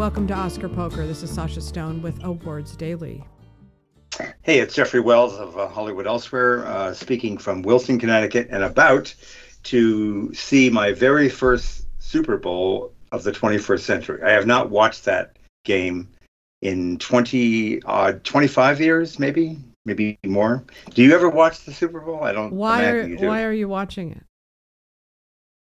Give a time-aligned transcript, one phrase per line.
[0.00, 1.06] welcome to Oscar Poker.
[1.06, 3.22] This is Sasha Stone with Awards Daily.
[4.40, 9.14] Hey, it's Jeffrey Wells of uh, Hollywood Elsewhere, uh, speaking from Wilton, Connecticut, and about
[9.64, 14.22] to see my very first Super Bowl of the 21st century.
[14.22, 15.36] I have not watched that
[15.66, 16.08] game
[16.62, 20.64] in 20 uh, 25 years, maybe, maybe more.
[20.94, 22.24] Do you ever watch the Super Bowl?
[22.24, 22.54] I don't.
[22.54, 24.22] Why are Why are you watching it?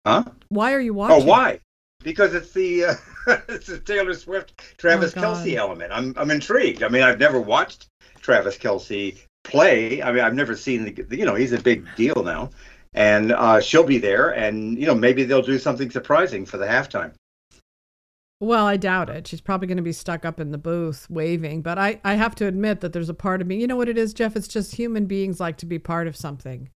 [0.07, 0.25] Huh?
[0.49, 1.23] Why are you watching?
[1.23, 1.61] Oh, why?
[2.03, 2.95] Because it's the uh,
[3.49, 5.93] it's the Taylor Swift Travis oh, Kelce element.
[5.93, 6.83] I'm I'm intrigued.
[6.83, 7.89] I mean, I've never watched
[8.21, 10.03] Travis Kelce play.
[10.03, 12.51] I mean, I've never seen the you know he's a big deal now,
[12.95, 16.67] and uh, she'll be there, and you know maybe they'll do something surprising for the
[16.67, 17.13] halftime.
[18.41, 19.29] Well, I doubt it.
[19.29, 21.63] She's probably going to be stuck up in the booth waving.
[21.63, 23.61] But I, I have to admit that there's a part of me.
[23.61, 24.35] You know what it is, Jeff?
[24.35, 26.69] It's just human beings like to be part of something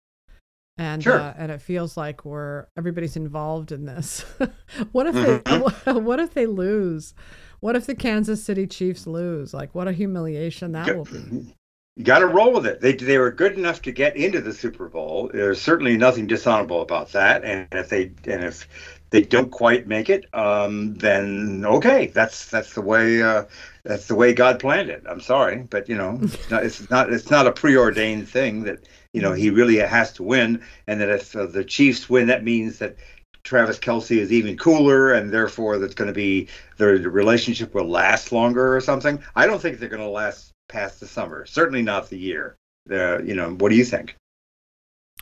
[0.78, 1.20] and sure.
[1.20, 4.20] uh, and it feels like we're everybody's involved in this.
[4.92, 5.90] what if mm-hmm.
[5.94, 7.14] they what if they lose?
[7.60, 9.54] What if the Kansas City Chiefs lose?
[9.54, 11.54] Like what a humiliation that will be.
[11.96, 12.80] You got to roll with it.
[12.80, 15.30] They they were good enough to get into the Super Bowl.
[15.32, 17.44] There's certainly nothing dishonorable about that.
[17.44, 18.68] And if they and if
[19.14, 23.44] they don't quite make it, um, then okay, that's that's the way uh,
[23.84, 25.04] that's the way God planned it.
[25.08, 28.88] I'm sorry, but you know, it's not it's not, it's not a preordained thing that
[29.12, 32.42] you know he really has to win, and that if uh, the Chiefs win, that
[32.42, 32.96] means that
[33.44, 36.48] Travis Kelce is even cooler, and therefore that's going to be
[36.78, 39.22] their relationship will last longer or something.
[39.36, 41.46] I don't think they're going to last past the summer.
[41.46, 42.56] Certainly not the year.
[42.86, 44.16] The you know, what do you think?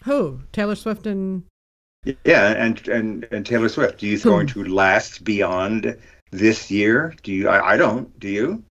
[0.05, 1.45] Who Taylor Swift and
[2.05, 3.99] yeah, and and and Taylor Swift.
[3.99, 4.29] Do you hmm.
[4.29, 5.97] going to last beyond
[6.31, 7.15] this year?
[7.23, 7.49] Do you?
[7.49, 8.19] I, I don't.
[8.19, 8.65] Do you?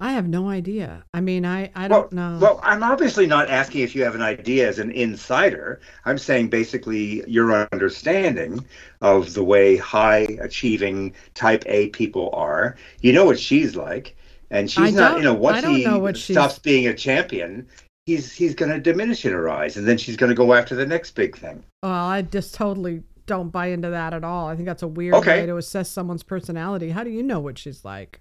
[0.00, 1.04] I have no idea.
[1.14, 2.36] I mean, I, I don't know.
[2.42, 5.80] Well, I'm obviously not asking if you have an idea as an insider.
[6.04, 8.66] I'm saying basically your understanding
[9.00, 12.74] of the way high achieving type A people are.
[13.00, 14.16] You know what she's like.
[14.50, 17.68] And she's I not, you know, once he know stops being a champion,
[18.06, 20.74] he's he's going to diminish in her eyes, and then she's going to go after
[20.74, 21.62] the next big thing.
[21.82, 24.48] Well, I just totally don't buy into that at all.
[24.48, 25.40] I think that's a weird okay.
[25.40, 26.90] way to assess someone's personality.
[26.90, 28.20] How do you know what she's like?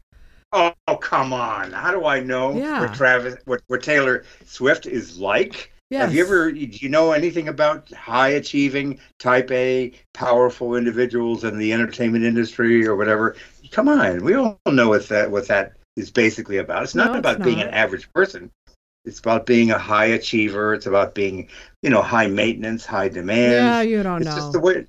[0.53, 1.71] Oh, oh come on!
[1.71, 2.81] How do I know yeah.
[2.81, 5.71] what Travis, what, what Taylor Swift is like?
[5.89, 6.03] Yes.
[6.03, 6.51] Have you ever?
[6.51, 12.85] Do you know anything about high achieving, Type A, powerful individuals in the entertainment industry
[12.87, 13.35] or whatever?
[13.71, 16.83] Come on, we all know what that what that is basically about.
[16.83, 18.51] It's not no, about it's being an average person.
[19.05, 20.73] It's about being a high achiever.
[20.73, 21.49] It's about being,
[21.81, 23.51] you know, high maintenance, high demand.
[23.51, 24.31] Yeah, you don't it's know.
[24.31, 24.85] It's just the way.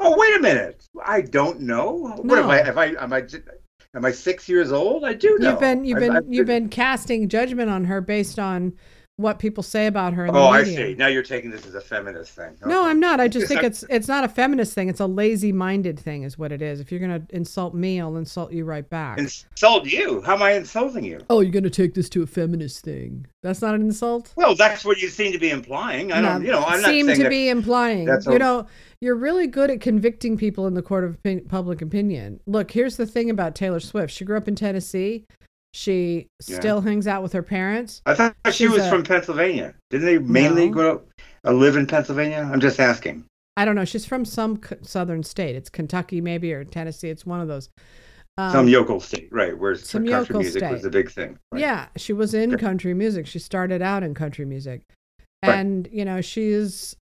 [0.00, 0.84] Oh, wait a minute!
[1.04, 1.96] I don't know.
[1.96, 2.22] No.
[2.22, 2.58] What am I?
[2.58, 2.86] Have I?
[3.00, 3.22] Am I?
[3.94, 5.04] Am I six years old?
[5.04, 5.50] I do know.
[5.50, 8.74] You've been you've been I've, I've you've been casting judgment on her based on
[9.16, 10.26] what people say about her.
[10.28, 10.94] oh, I see.
[10.94, 12.56] Now you're taking this as a feminist thing.
[12.60, 12.68] Okay.
[12.68, 13.20] No, I'm not.
[13.20, 14.88] I just think it's it's not a feminist thing.
[14.88, 16.80] It's a lazy-minded thing, is what it is.
[16.80, 19.18] If you're gonna insult me, I'll insult you right back.
[19.18, 20.20] Insult you?
[20.22, 21.20] How am I insulting you?
[21.30, 23.26] Oh, you're gonna take this to a feminist thing.
[23.42, 24.32] That's not an insult.
[24.36, 26.10] Well, that's what you seem to be implying.
[26.10, 26.40] I don't.
[26.42, 28.06] No, you know, I'm not seem to be implying.
[28.06, 28.66] That's you know,
[29.00, 32.40] you're really good at convicting people in the court of public opinion.
[32.46, 34.12] Look, here's the thing about Taylor Swift.
[34.12, 35.24] She grew up in Tennessee.
[35.74, 36.56] She yeah.
[36.56, 38.00] still hangs out with her parents.
[38.06, 39.74] I thought She's she was a, from Pennsylvania.
[39.90, 40.72] Didn't they mainly no.
[40.72, 41.06] grow up,
[41.44, 42.48] uh, live in Pennsylvania?
[42.50, 43.24] I'm just asking.
[43.56, 43.84] I don't know.
[43.84, 45.56] She's from some southern state.
[45.56, 47.08] It's Kentucky, maybe, or Tennessee.
[47.08, 47.70] It's one of those.
[48.38, 49.58] Um, some yokel state, right?
[49.58, 50.70] Where some country music state.
[50.70, 51.40] was the big thing.
[51.50, 51.60] Right?
[51.60, 53.26] Yeah, she was in country music.
[53.26, 54.82] She started out in country music,
[55.42, 55.92] and right.
[55.92, 56.94] you know she's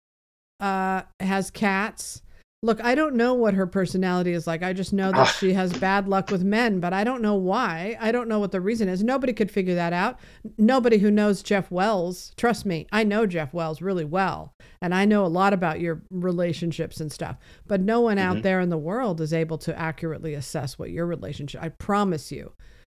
[0.60, 2.22] uh, has cats
[2.64, 4.62] Look, I don't know what her personality is like.
[4.62, 5.24] I just know that ah.
[5.24, 7.96] she has bad luck with men, but I don't know why.
[8.00, 9.02] I don't know what the reason is.
[9.02, 10.20] Nobody could figure that out.
[10.58, 15.04] Nobody who knows Jeff Wells, trust me, I know Jeff Wells really well, and I
[15.06, 17.36] know a lot about your relationships and stuff.
[17.66, 18.36] But no one mm-hmm.
[18.36, 21.60] out there in the world is able to accurately assess what your relationship.
[21.60, 22.52] I promise you,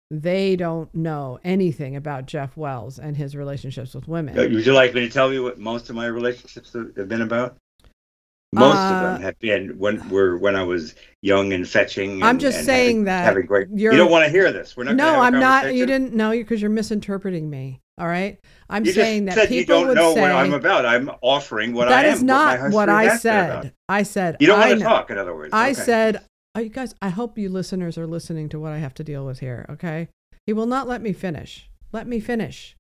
[0.10, 4.34] they don't know anything about Jeff Wells and his relationships with women.
[4.38, 7.58] Would you like me to tell you what most of my relationships have been about?
[8.60, 12.14] Most uh, of them have been when were when I was young and fetching.
[12.14, 13.68] And, I'm just saying having, that having great.
[13.74, 14.76] You don't want to hear this.
[14.76, 14.96] We're not.
[14.96, 15.74] No, I'm not.
[15.74, 17.82] You didn't know because you're misinterpreting me.
[18.00, 18.40] All right.
[18.70, 20.86] I'm you saying that people you don't would know say, what I'm about.
[20.86, 22.06] I'm offering what that I am.
[22.06, 23.74] That is not what, what I said.
[23.90, 25.10] I said you don't want to talk.
[25.10, 25.82] In other words, I okay.
[25.82, 26.24] said,
[26.54, 26.94] oh, you guys.
[27.02, 29.66] I hope you listeners are listening to what I have to deal with here.
[29.70, 30.10] Okay.
[30.46, 31.70] He will not let me finish.
[31.92, 32.76] Let me finish.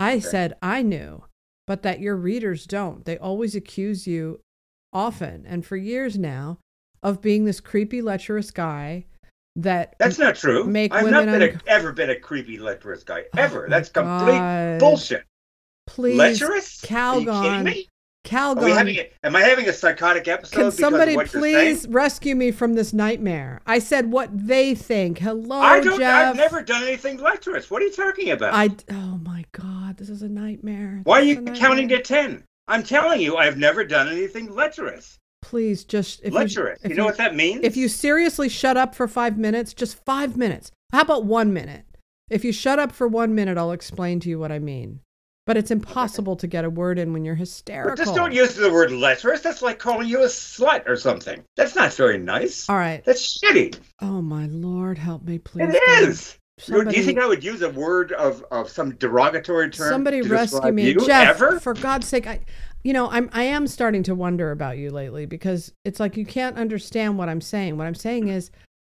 [0.00, 0.20] I okay.
[0.20, 1.24] said I knew,
[1.66, 3.04] but that your readers don't.
[3.04, 4.40] They always accuse you
[4.92, 6.58] often and for years now
[7.02, 9.06] of being this creepy, lecherous guy
[9.56, 10.64] that that's not true.
[10.64, 13.66] Make I've women not been un- a, ever been a creepy, lecherous guy oh ever.
[13.66, 14.78] Oh that's complete God.
[14.80, 15.24] bullshit.
[15.86, 16.80] Please, lecherous?
[16.82, 17.86] Calgon.
[18.24, 18.62] Calgon.
[18.62, 20.60] Are we having a, am I having a psychotic episode?
[20.60, 23.60] Can somebody please rescue me from this nightmare?
[23.66, 25.18] I said what they think.
[25.18, 25.98] Hello, I don't.
[25.98, 26.30] Jeff.
[26.30, 27.70] I've never done anything lecherous.
[27.70, 28.52] What are you talking about?
[28.52, 28.70] I.
[28.90, 31.00] Oh my God, this is a nightmare.
[31.04, 31.60] Why are you is a nightmare.
[31.60, 32.44] counting to ten?
[32.68, 35.18] I'm telling you, I've never done anything lecherous.
[35.42, 36.80] Please, just if lecherous.
[36.82, 37.60] You, You, if know what that means?
[37.62, 40.72] If you seriously shut up for five minutes, just five minutes.
[40.92, 41.84] How about one minute?
[42.28, 45.00] If you shut up for one minute, I'll explain to you what I mean.
[45.46, 47.92] But it's impossible to get a word in when you're hysterical.
[47.92, 49.42] But just don't use the word lecherous.
[49.42, 51.44] That's like calling you a slut or something.
[51.56, 52.68] That's not very nice.
[52.68, 53.04] All right.
[53.04, 53.78] That's shitty.
[54.02, 55.72] Oh my lord, help me, please.
[55.72, 56.08] It God.
[56.08, 56.36] is.
[56.66, 59.88] You- Do you think I would use a word of, of some derogatory term?
[59.90, 61.06] Somebody rescue me, you?
[61.06, 61.36] Jeff.
[61.36, 61.60] Ever?
[61.60, 62.40] For God's sake, I,
[62.82, 66.24] you know, I'm I am starting to wonder about you lately because it's like you
[66.24, 67.76] can't understand what I'm saying.
[67.76, 68.50] What I'm saying is,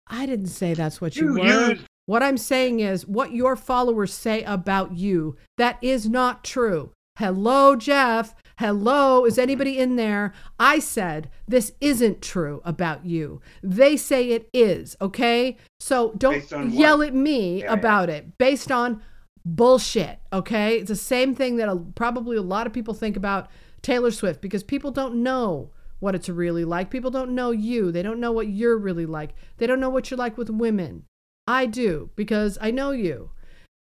[0.07, 1.71] I didn't say that's what you, You were.
[1.71, 5.37] used- What I'm saying is what your followers say about you.
[5.57, 6.93] That is not true.
[7.19, 8.35] Hello, Jeff.
[8.59, 10.33] Hello, is anybody in there?
[10.59, 13.43] I said this isn't true about you.
[13.63, 15.59] They say it is, okay?
[15.79, 16.71] So don't what?
[16.71, 17.73] yell at me Yeah, yeah.
[17.75, 19.03] about it based on
[19.45, 20.79] bullshit, okay?
[20.79, 23.49] It's the same thing that a, probably a lot of people think about
[23.83, 25.71] Taylor Swift because people don't know
[26.01, 26.91] what it's really like.
[26.91, 27.93] People don't know you.
[27.93, 29.35] They don't know what you're really like.
[29.59, 31.05] They don't know what you're like with women.
[31.47, 33.31] I do because I know you.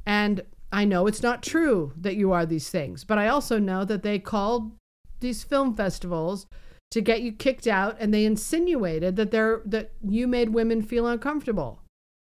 [0.06, 0.42] And
[0.76, 4.04] I know it's not true that you are these things, but I also know that
[4.04, 4.74] they called
[5.22, 6.48] these film festivals
[6.92, 11.08] to get you kicked out and they insinuated that they're that you made women feel
[11.08, 11.82] uncomfortable.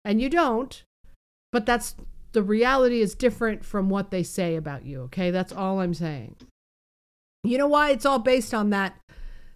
[0.03, 0.83] And you don't.
[1.51, 1.95] But that's
[2.33, 5.31] the reality is different from what they say about you, okay?
[5.31, 6.35] That's all I'm saying.
[7.43, 8.95] You know why it's all based on that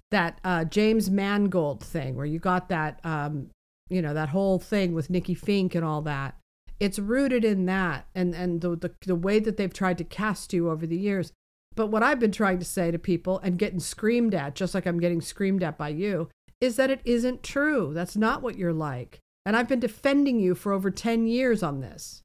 [0.09, 3.51] that uh, James Mangold thing where you got that um,
[3.89, 6.35] you know, that whole thing with Nikki Finke and all that.
[6.79, 10.53] It's rooted in that and and the, the the way that they've tried to cast
[10.53, 11.33] you over the years.
[11.75, 14.85] But what I've been trying to say to people and getting screamed at, just like
[14.85, 16.29] I'm getting screamed at by you,
[16.59, 17.91] is that it isn't true.
[17.93, 19.19] That's not what you're like.
[19.45, 22.21] And I've been defending you for over 10 years on this.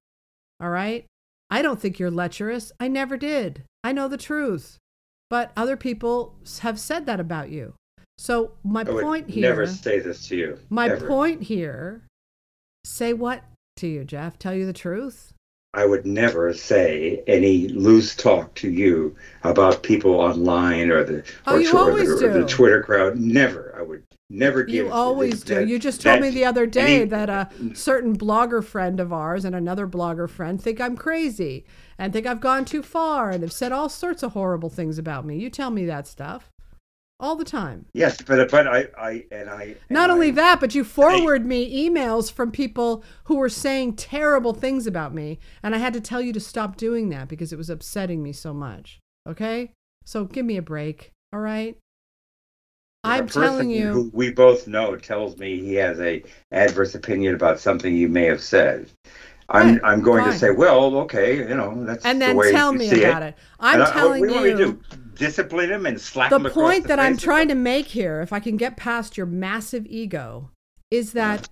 [0.61, 1.07] All right?
[1.51, 2.73] I don't think you're lecherous.
[2.81, 3.63] I never did.
[3.85, 4.79] I know the truth.
[5.31, 7.75] But other people have said that about you.
[8.19, 10.59] So my point here never say this to you.
[10.71, 11.07] my ever.
[11.07, 12.03] point here
[12.85, 13.43] say what
[13.77, 14.39] to you, Jeff?
[14.39, 15.33] Tell you the truth?
[15.73, 21.57] I would never say any loose talk to you about people online or the Oh,
[21.57, 22.47] or, you or always the, or the.
[22.47, 23.17] Twitter crowd.
[23.19, 23.75] Never.
[23.77, 24.87] I would never give.
[24.87, 25.57] You always do.
[25.57, 29.13] that- You just told me the other day any- that a certain blogger friend of
[29.13, 31.65] ours and another blogger friend think I'm crazy
[31.99, 35.27] and think I've gone too far and have said all sorts of horrible things about
[35.27, 35.39] me.
[35.39, 36.51] You tell me that stuff
[37.21, 37.87] all the time.
[37.95, 39.63] Yes, but but I I and I.
[39.63, 43.95] and Not only I- that, but you forward me emails from people who were saying
[43.97, 47.53] terrible things about me, and I had to tell you to stop doing that because
[47.53, 48.99] it was upsetting me so much.
[49.29, 49.73] Okay?
[50.05, 51.79] So give me a break, all right?
[53.05, 56.23] I'm telling Who you, we both know tells me he has a
[56.53, 58.89] adverse opinion about something you may have said.
[59.51, 60.33] I'm Right, I'm going fine.
[60.33, 63.35] to say, well, okay, you know, that's and the then way tell me about it.
[63.61, 64.81] I'm And I- what- telling what do you
[65.15, 65.31] want me you.
[65.31, 65.43] to do?
[65.43, 68.21] Discipline him and slap the him across point the that I'm trying to make here,
[68.21, 70.51] if I can get past your massive ego,
[70.91, 71.49] is that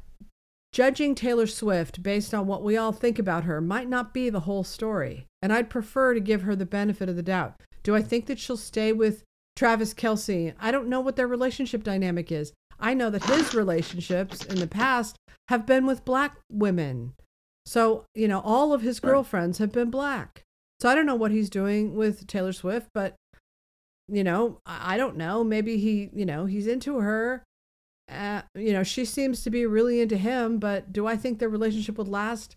[0.72, 4.40] judging Taylor Swift based on what we all think about her might not be the
[4.40, 5.26] whole story.
[5.42, 7.60] And I'd prefer to give her the benefit of the doubt.
[7.82, 9.24] Do I think that she'll stay with
[9.56, 10.54] Travis Kelce?
[10.60, 12.52] I don't know what their relationship dynamic is.
[12.78, 15.16] I know that his relationships in the past
[15.48, 17.14] have been with black women.
[17.66, 20.42] So, you know, all of his girlfriends have been black.
[20.80, 23.14] So I don't know what he's doing with Taylor Swift, but
[24.08, 25.44] you know, I don't know.
[25.44, 27.42] Maybe he, you know, he's into her.
[28.10, 31.48] Uh, you know, she seems to be really into him, but do I think their
[31.48, 32.56] relationship would last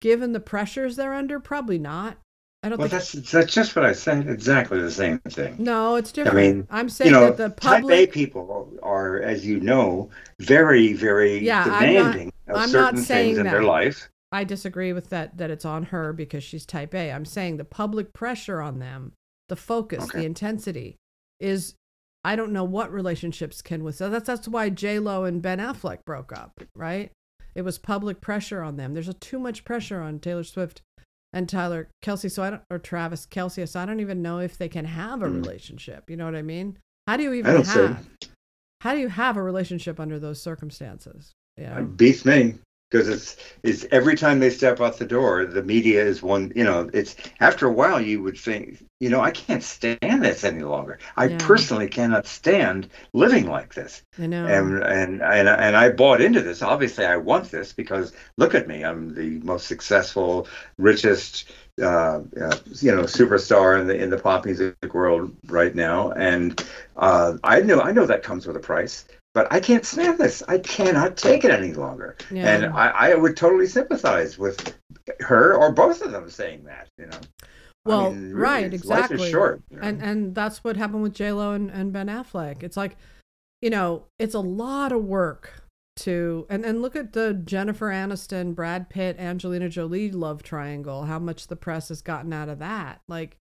[0.00, 1.38] given the pressures they're under?
[1.38, 2.16] Probably not.
[2.62, 3.02] I don't Well, think.
[3.02, 4.28] that's that's just what I said.
[4.28, 5.54] Exactly the same thing.
[5.58, 6.36] no, it's different.
[6.38, 8.12] I mean, I'm saying you know, that the type A public.
[8.12, 10.08] people are, as you know,
[10.40, 14.08] very, very Yeah, I'm not- demanding of I'm not certain saying things in their life.
[14.32, 15.36] I disagree with that.
[15.36, 17.12] That it's on her because she's type A.
[17.12, 19.12] I'm saying the public pressure on them,
[19.48, 20.20] the focus, Okay.
[20.20, 20.96] the intensity,
[21.40, 21.74] is.
[22.24, 23.94] I don't know what relationships can with.
[23.94, 27.12] So that's that's why J Lo and Ben Affleck broke up, right?
[27.54, 28.94] It was public pressure on them.
[28.94, 30.82] There's a, too much pressure on Taylor Swift
[31.32, 32.28] and Tyler Kelce.
[32.30, 33.68] So I don't, or Travis Kelce.
[33.68, 35.36] So I don't even know if they can have a Mm.
[35.36, 36.10] relationship.
[36.10, 36.78] You know what I mean?
[37.06, 38.08] How do you even have?
[38.80, 41.32] How do you have a relationship under those circumstances?
[41.56, 41.78] Yeah.
[41.78, 42.56] It beats me.
[42.90, 46.52] Because it's it's every time they step out the door, the media is one.
[46.54, 50.44] You know, it's after a while you would think, you know, I can't stand this
[50.44, 50.98] any longer.
[51.16, 51.38] I Yeah.
[51.38, 54.02] personally cannot stand living like this.
[54.18, 54.46] I know.
[54.46, 56.62] And and and and I bought into this.
[56.62, 58.84] Obviously, I want this because look at me.
[58.84, 60.46] I'm the most successful,
[60.78, 61.50] richest,
[61.82, 65.94] uh, uh, you know, superstar in the in the pop music world right now.
[65.96, 66.46] And
[66.82, 69.04] uh, I know I know that comes with a price.
[69.36, 70.42] But I can't stand this.
[70.48, 72.16] I cannot take it any longer.
[72.30, 72.48] Yeah.
[72.56, 74.74] And I, I would totally sympathize with
[75.20, 76.88] her or both of them saying that.
[76.96, 77.18] You know.
[77.42, 77.46] I
[77.84, 79.26] Well, mean, really, right, Life exactly.
[79.26, 79.60] is short.
[79.68, 79.82] you know.
[79.82, 82.62] and and that's what happened with J Lo and, and Ben Affleck.
[82.62, 82.96] It's like,
[83.60, 85.62] you know, it's a lot of work
[85.96, 91.04] to and and look at the Jennifer Aniston, Brad Pitt, Angelina Jolie love triangle.
[91.04, 93.02] How much the press has gotten out of that?
[93.06, 93.36] Like,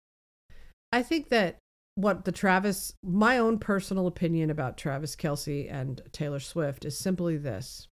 [0.90, 1.58] I think that
[1.94, 7.36] what the Travis, my own personal opinion about Travis Kelce and Taylor Swift is simply
[7.36, 7.88] this.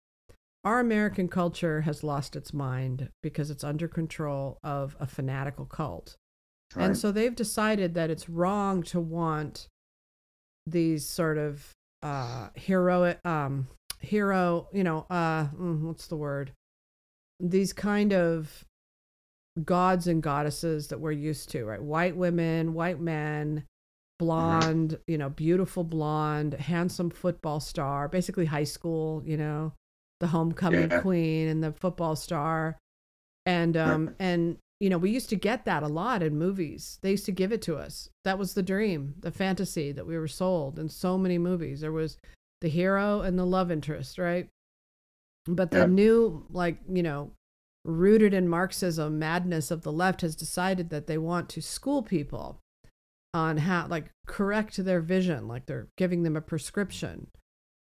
[0.64, 6.16] Our American culture has lost its mind because it's under control of a fanatical cult.
[6.76, 9.68] And so they've decided that it's wrong to want
[10.66, 13.68] these sort of uh heroic um
[14.00, 16.52] hero, you know, uh mm, what's the word?
[17.40, 18.64] These kind of
[19.64, 21.82] gods and goddesses that we're used to, right?
[21.82, 23.64] White women, white men,
[24.18, 29.72] blonde, you know, beautiful blonde, handsome football star, basically high school, you know,
[30.20, 31.00] the homecoming Yeah.
[31.00, 32.78] queen and the football star.
[33.46, 36.98] And um and you know, we used to get that a lot in movies.
[37.02, 38.08] They used to give it to us.
[38.24, 41.80] That was the dream, the fantasy that we were sold in so many movies.
[41.80, 42.16] There was
[42.60, 44.48] the hero and the love interest, right?
[45.46, 45.86] But the Yeah.
[45.86, 47.32] new, like, you know,
[47.84, 52.60] rooted in Marxism madness of the left has decided that they want to school people
[53.34, 57.28] on how, like, correct their vision, like they're giving them a prescription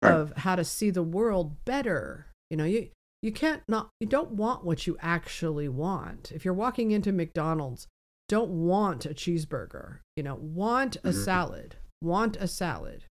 [0.03, 0.13] Right.
[0.13, 2.25] of how to see the world better.
[2.49, 2.89] You know, you
[3.21, 6.31] you can't not you don't want what you actually want.
[6.31, 7.87] If you're walking into McDonald's,
[8.27, 9.99] don't want a cheeseburger.
[10.15, 11.23] You know, want a Mhm.
[11.23, 11.75] salad.
[12.01, 13.03] Want a salad.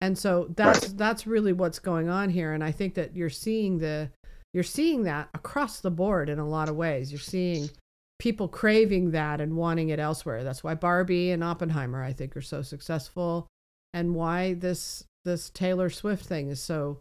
[0.00, 3.78] And so that's that's really what's going on here and I think that you're seeing
[3.78, 4.10] the
[4.52, 7.10] you're seeing that across the board in a lot of ways.
[7.10, 7.70] You're seeing
[8.18, 10.44] people craving that and wanting it elsewhere.
[10.44, 13.48] That's why Barbie and Oppenheimer I think are so successful
[13.92, 17.00] and why this this Taylor Swift thing is so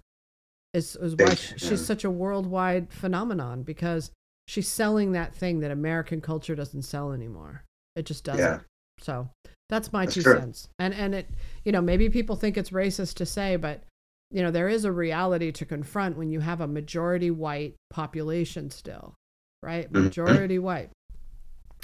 [0.73, 4.11] is, is why she's such a worldwide phenomenon because
[4.47, 7.63] she's selling that thing that American culture doesn't sell anymore.
[7.95, 8.43] It just doesn't.
[8.43, 8.59] Yeah.
[8.99, 9.29] So
[9.69, 10.39] that's my That's two true.
[10.39, 10.69] cents.
[10.79, 11.29] And and it
[11.63, 13.83] you know maybe people think it's racist to say, but
[14.31, 18.71] you know there is a reality to confront when you have a majority white population
[18.71, 19.13] still,
[19.61, 19.91] right?
[19.91, 20.05] Mhm.
[20.05, 20.89] Majority white.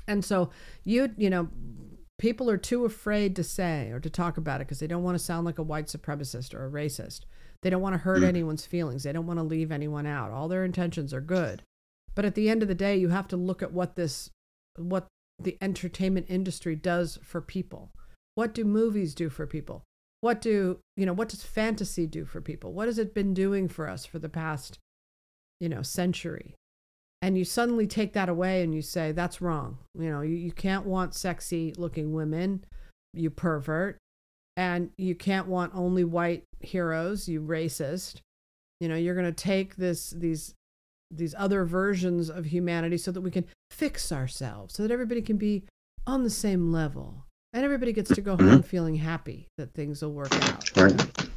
[0.10, 0.50] And so
[0.84, 1.48] you you know
[2.18, 5.18] people are too afraid to say or to talk about it because they don't want
[5.18, 7.22] to sound like a white supremacist or a racist.
[7.62, 8.28] They don't want to hurt Mm.
[8.28, 9.04] anyone's feelings.
[9.04, 10.32] They don't want to leave anyone out.
[10.32, 11.62] All their intentions are good.
[12.16, 14.30] But at the end of the day, you have to look at what this
[14.78, 15.08] what
[15.42, 17.92] the entertainment industry does for people.
[18.36, 19.84] What do movies do for people?
[20.22, 22.74] What do, you know, what does fantasy do for people?
[22.74, 24.78] What has it been doing for us for the past,
[25.62, 26.56] you know, century?
[27.22, 29.78] And you suddenly take that away and you say, that's wrong.
[29.94, 32.64] You know, you, you can't want sexy looking women,
[33.14, 33.98] you pervert.
[34.56, 38.18] And you can't want only white heroes, you racist.
[38.82, 40.54] You know, you're going to take this, these,
[41.12, 45.38] these other versions of humanity so that we can fix ourselves, so that everybody can
[45.38, 45.64] be
[46.06, 47.26] on the same level.
[47.54, 48.62] And everybody gets to go home mm-hmm.
[48.62, 50.78] feeling happy that things will work out.
[50.78, 51.30] Right.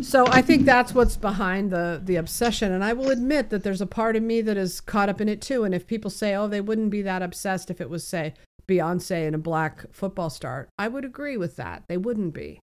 [0.00, 3.80] So I think that's what's behind the the obsession, and I will admit that there's
[3.80, 5.64] a part of me that is caught up in it too.
[5.64, 8.34] And if people say, "Oh, they wouldn't be that obsessed if it was, say,
[8.68, 11.84] Beyonce and a black football star," I would agree with that.
[11.88, 12.60] They wouldn't be.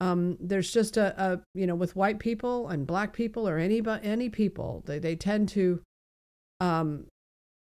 [0.00, 3.82] Um, there's just a, a you know with white people and black people or any
[4.02, 5.82] any people, they they tend to
[6.60, 7.06] um,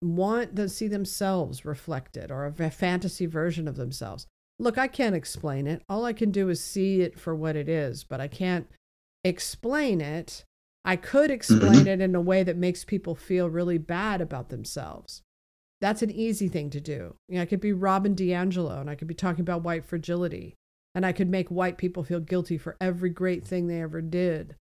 [0.01, 4.27] want to see themselves reflected or a fantasy version of themselves.
[4.59, 5.81] Look, I can't explain it.
[5.87, 8.67] All I can do is see it for what it is, but I can't
[9.23, 10.45] explain it.
[10.83, 15.21] I could explain it in a way that makes people feel really bad about themselves.
[15.79, 17.15] That's an easy thing to do.
[17.27, 20.55] You know, I could be Robin DiAngelo and I could be talking about white fragility
[20.93, 24.55] and I could make white people feel guilty for every great thing they ever did.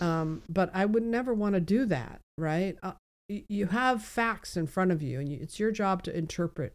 [0.00, 2.76] Um, but I would never want to do that, right?
[2.82, 2.92] Uh,
[3.28, 6.74] you have facts in front of you and you, it's your job to interpret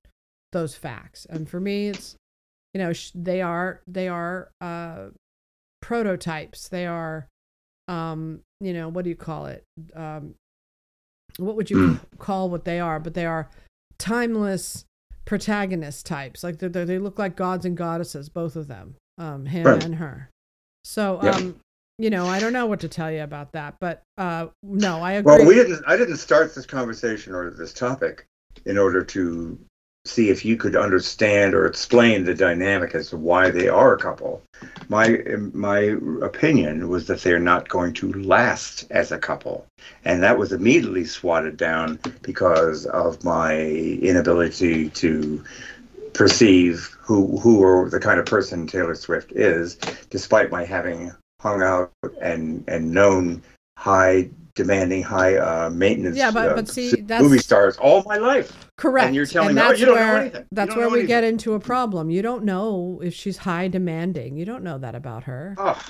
[0.51, 1.25] those facts.
[1.30, 2.16] And for me, it's,
[2.74, 5.08] you know, sh- they are, they are, uh,
[5.81, 6.67] prototypes.
[6.67, 7.27] They are,
[7.88, 9.63] um, you know, what do you call it?
[9.95, 10.36] Um,
[11.38, 13.00] what would you call what they are?
[13.00, 13.50] But they are
[13.98, 14.86] timeless
[15.25, 16.43] protagonist types.
[16.43, 19.83] Like they they look like gods and goddesses, both of them, um, him Right.
[19.83, 20.29] and her.
[20.83, 21.36] So, Yeah.
[21.36, 21.59] um,
[21.98, 25.13] you know, I don't know what to tell you about that, but uh, no, I
[25.13, 25.36] agree.
[25.36, 25.83] Well, we didn't.
[25.86, 28.25] I didn't start this conversation or this topic
[28.65, 29.59] in order to
[30.06, 34.00] see if you could understand or explain the dynamic as to why they are a
[34.00, 34.41] couple.
[34.88, 35.22] My
[35.53, 39.65] my opinion was that they're not going to last as a couple,
[40.06, 45.44] and that was immediately swatted down because of my inability to
[46.13, 49.75] perceive who who or the kind of person Taylor Swift is,
[50.10, 51.91] despite my having hung out
[52.22, 53.41] and and known
[53.77, 54.29] high
[54.60, 58.70] demanding high uh, maintenance Yeah, but uh, but see, movie stars all my life.
[58.78, 59.08] correct.
[59.08, 60.46] And you're telling me, oh, that's you don't know where anything.
[60.51, 62.10] That's where we get into a problem.
[62.10, 64.36] You don't know if she's high demanding.
[64.36, 65.56] You don't know that about her.
[65.58, 65.82] Oh,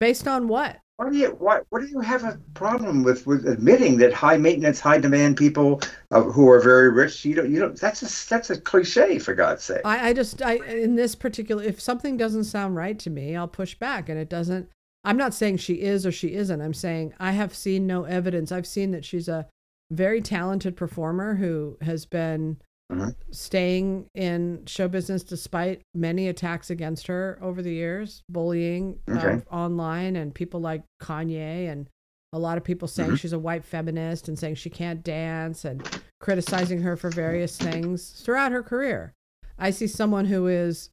[0.00, 0.78] Based on what?
[0.96, 4.38] why do you why, what do you have a problem with with admitting that high
[4.38, 7.22] maintenance, high demand people uh, who are very rich?
[7.24, 7.78] You don't you don't.
[7.78, 9.82] That's a that's a cliche for God's sake.
[9.84, 13.48] I, I just I in this particular if something doesn't sound right to me, I'll
[13.48, 14.70] push back and it doesn't
[15.06, 16.60] I'm not saying she is or she isn't.
[16.60, 18.50] I'm saying I have seen no evidence.
[18.52, 19.46] I've seen that she's a
[19.90, 22.58] very talented performer who has been
[22.92, 23.14] Mhm.
[23.32, 30.14] staying in show business despite many attacks against her over the years, bullying uh, online
[30.16, 31.88] and people like Kanye and
[32.32, 33.18] a lot of people saying Mhm.
[33.18, 35.82] she's a white feminist and saying she can't dance and
[36.20, 39.12] criticizing her for various things throughout her career.
[39.58, 40.90] I see someone who is,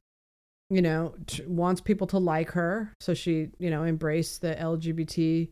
[0.70, 5.50] you know, t- wants people to like her, so she, you know, embraced the LGBT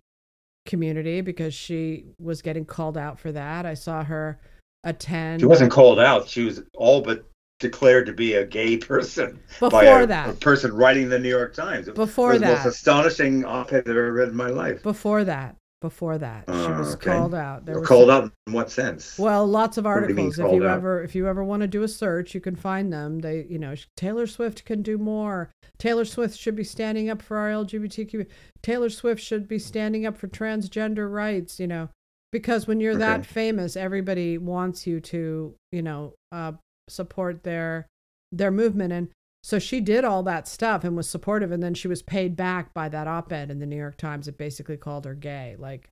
[0.66, 3.66] community because she was getting called out for that.
[3.66, 4.40] I saw her
[4.85, 6.28] attend She wasn't called out.
[6.28, 7.25] She was all but
[7.59, 10.28] declared to be a gay person by before a, that.
[10.28, 11.88] a person writing the New York Times.
[11.88, 14.83] Before was the most astonishing op-ed I've ever read in my life.
[14.83, 17.11] Before that, before that, she Uh, was okay.
[17.11, 17.67] called out.
[17.67, 19.19] There was called out in what sense?
[19.19, 20.39] Well, lots of you articles.
[20.39, 20.79] If you out?
[20.79, 23.19] ever if you ever want to do a search, you can find them.
[23.19, 25.51] They, you know, Taylor Swift can do more.
[25.79, 28.27] Taylor Swift should be standing up for our LGBTQ.
[28.62, 31.61] Taylor Swift should be standing up for transgender rights.
[31.61, 31.89] You know,
[32.31, 36.53] because when you're that famous, everybody wants you to, you know, uh,
[36.89, 37.87] support their
[38.33, 38.93] their movement.
[38.93, 39.09] And
[39.42, 41.50] so she did all that stuff and was supportive.
[41.52, 44.38] And then she was paid back by that op-ed in the New York Times that
[44.38, 45.56] basically called her gay.
[45.58, 45.88] Like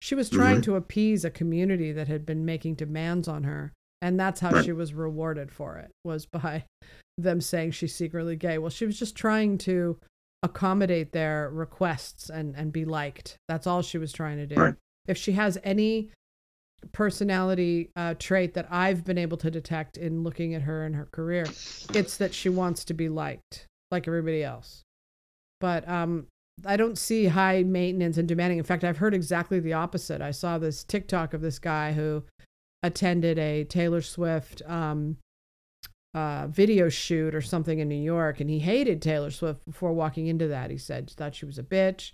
[0.00, 0.64] she was trying Mhm.
[0.64, 3.72] to appease a community that had been making demands on her.
[4.00, 4.64] And that's how Right.
[4.64, 6.64] she was rewarded for it, was by
[7.18, 8.58] them saying she's secretly gay.
[8.58, 9.98] Well, she was just trying to
[10.42, 13.36] accommodate their requests and, and be liked.
[13.48, 14.56] That's all she was trying to do.
[14.56, 14.74] Right.
[15.06, 16.10] If she has any
[16.92, 21.06] personality uh, trait that I've been able to detect in looking at her and her
[21.12, 21.44] career,
[21.94, 24.82] it's that she wants to be liked like everybody else.
[25.60, 26.26] But um,
[26.66, 28.58] I don't see high maintenance and demanding.
[28.58, 30.20] In fact, I've heard exactly the opposite.
[30.20, 32.24] I saw this TikTok of this guy who
[32.82, 35.18] attended a Taylor Swift um,
[36.14, 40.26] uh, video shoot or something in New York, and he hated Taylor Swift before walking
[40.26, 40.70] into that.
[40.70, 42.12] He said he thought she was a bitch.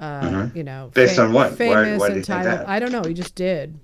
[0.00, 0.56] Uh, Mhm.
[0.56, 1.56] You know, Based on what?
[1.56, 2.60] Famous why did he and titled.
[2.60, 2.68] that?
[2.68, 3.02] I don't know.
[3.02, 3.78] He just did,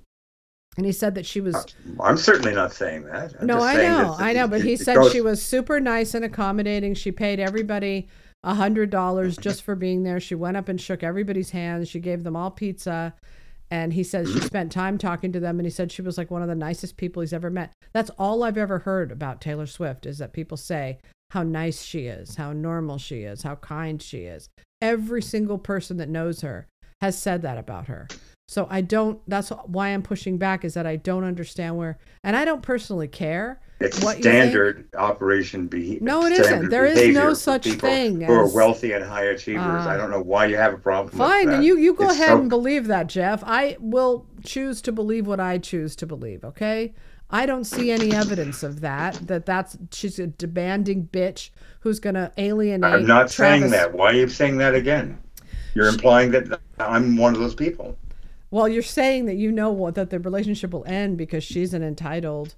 [0.79, 1.75] and he said that she was.
[1.99, 3.33] I'm certainly not saying that.
[3.39, 6.23] I'm No, I know, I know, but he said goes- she was super nice and
[6.23, 6.93] accommodating.
[6.95, 8.07] She paid everybody
[8.45, 10.21] a hundred dollars just for being there.
[10.21, 11.89] She went up and shook everybody's hands.
[11.89, 13.13] She gave them all pizza,
[13.69, 15.59] and he says she spent time talking to them.
[15.59, 17.73] And he said she was like one of the nicest people he's ever met.
[17.93, 20.99] That's all I've ever heard about Taylor Swift is that people say
[21.31, 24.47] how nice she is, how normal she is, how kind she is.
[24.81, 26.67] Every single person that knows her
[27.01, 28.07] has said that about her.
[28.49, 29.21] So I don't.
[29.27, 30.65] That's why I'm pushing back.
[30.65, 33.61] Is that I don't understand where, and I don't personally care.
[33.79, 35.99] It's what standard operation behavior.
[36.01, 36.69] No, it isn't.
[36.69, 39.61] There is no such thing Who are wealthy and high achievers.
[39.63, 39.89] Ah.
[39.89, 41.15] I don't know why you have a problem.
[41.15, 41.63] Fine, that.
[41.63, 43.43] you you go It's ahead so- and believe that, Jeff.
[43.45, 46.43] I will choose to believe what I choose to believe.
[46.43, 46.95] Okay.
[47.29, 49.27] I don't see any evidence of that.
[49.27, 52.91] That that's she's a demanding bitch who's gonna alienate.
[52.91, 53.93] I'm not saying that.
[53.93, 55.19] Why are you saying that again?
[55.75, 57.95] You're implying that I'm one of those people.
[58.51, 61.83] Well, you're saying that you know what that the relationship will end because she's an
[61.83, 62.55] entitled,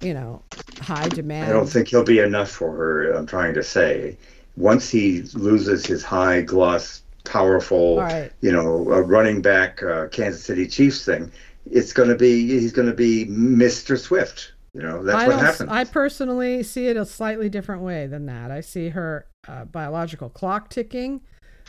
[0.00, 0.42] you know,
[0.80, 1.48] high demand.
[1.48, 3.12] I don't think he'll be enough for her.
[3.12, 4.18] I'm trying to say,
[4.56, 8.30] once he loses his high gloss, powerful, right.
[8.40, 11.32] you know, uh, running back uh, Kansas City Chiefs thing,
[11.70, 13.98] it's going to be he's going to be Mr.
[13.98, 14.52] Swift.
[14.74, 15.70] You know, that's I what happens.
[15.70, 18.50] I personally see it a slightly different way than that.
[18.50, 21.20] I see her uh, biological clock ticking.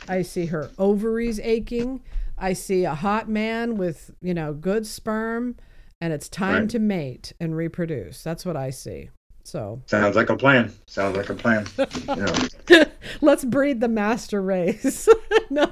[0.08, 2.00] I see her ovaries aching.
[2.38, 5.56] I see a hot man with you know good sperm,
[6.00, 6.70] and it's time Right.
[6.70, 8.22] to mate and reproduce.
[8.22, 9.10] That's what I see.
[9.46, 10.72] So Sounds like a plan.
[10.86, 11.66] Sounds like a plan.
[12.08, 12.84] know,
[13.20, 15.06] let's breed the master race.
[15.50, 15.70] no,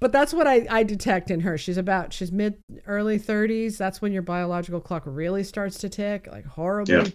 [0.00, 1.56] but that's what I, I detect in her.
[1.56, 3.78] She's about she's mid early thirties.
[3.78, 6.94] That's when your biological clock really starts to tick, like horribly.
[6.94, 7.08] Yeah.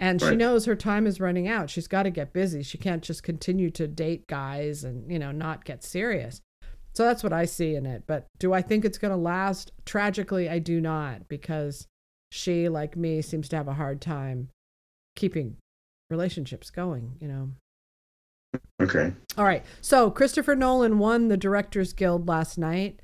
[0.00, 1.70] And she knows her time is running out.
[1.70, 2.64] She's got to get busy.
[2.64, 6.40] She can't just continue to date guys and you know not get serious.
[6.94, 8.04] So that's what I see in it.
[8.06, 9.72] But do I think it's going to last?
[9.84, 11.86] Tragically, I do not because
[12.30, 14.48] she, like me, seems to have a hard time
[15.16, 15.56] keeping
[16.10, 17.50] relationships going, you know.
[18.80, 19.12] Okay.
[19.36, 19.64] All right.
[19.80, 23.00] So Christopher Nolan won the Directors Guild last night.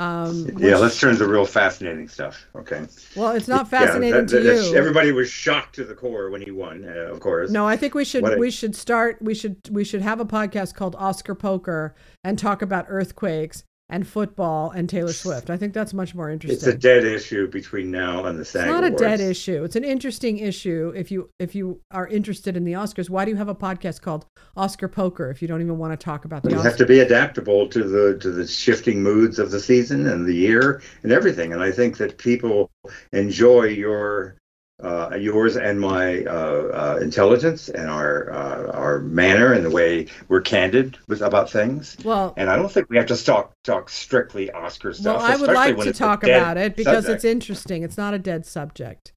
[0.00, 2.46] Um, yeah, let's turn to real fascinating stuff.
[2.56, 2.86] Okay.
[3.14, 4.74] Well, it's not fascinating yeah, that, to that, you.
[4.74, 7.50] Everybody was shocked to the core when he won, uh, of course.
[7.50, 10.74] No, I think we should we should start we should we should have a podcast
[10.74, 15.50] called Oscar Poker and talk about earthquakes and football and Taylor Swift.
[15.50, 16.56] I think that's much more interesting.
[16.56, 19.02] It's a dead issue between now and the SAG It's not Awards.
[19.02, 19.64] a dead issue.
[19.64, 20.92] It's an interesting issue.
[20.96, 24.00] If you if you are interested in the Oscars, why do you have a podcast
[24.00, 24.24] called
[24.56, 26.52] Oscar Poker if you don't even want to talk about the Oscars?
[26.52, 26.64] you Oscars?
[26.64, 30.34] have to be adaptable to the to the shifting moods of the season and the
[30.34, 31.52] year and everything.
[31.52, 32.70] And I think that people
[33.12, 34.36] enjoy your
[34.82, 40.06] uh, yours and my uh, uh, intelligence and our uh, our manner and the way
[40.28, 41.96] we're candid with about things.
[42.04, 45.20] Well, and I don't think we have to talk talk strictly Oscar stuff.
[45.20, 47.16] Well, I would like to talk about it because subject.
[47.16, 47.82] it's interesting.
[47.82, 49.12] It's not a dead subject.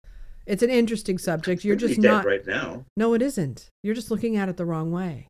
[0.45, 1.63] It's an interesting subject.
[1.63, 2.85] You're just not right now.
[2.97, 3.69] No, it isn't.
[3.81, 5.27] You're just looking at it the wrong way.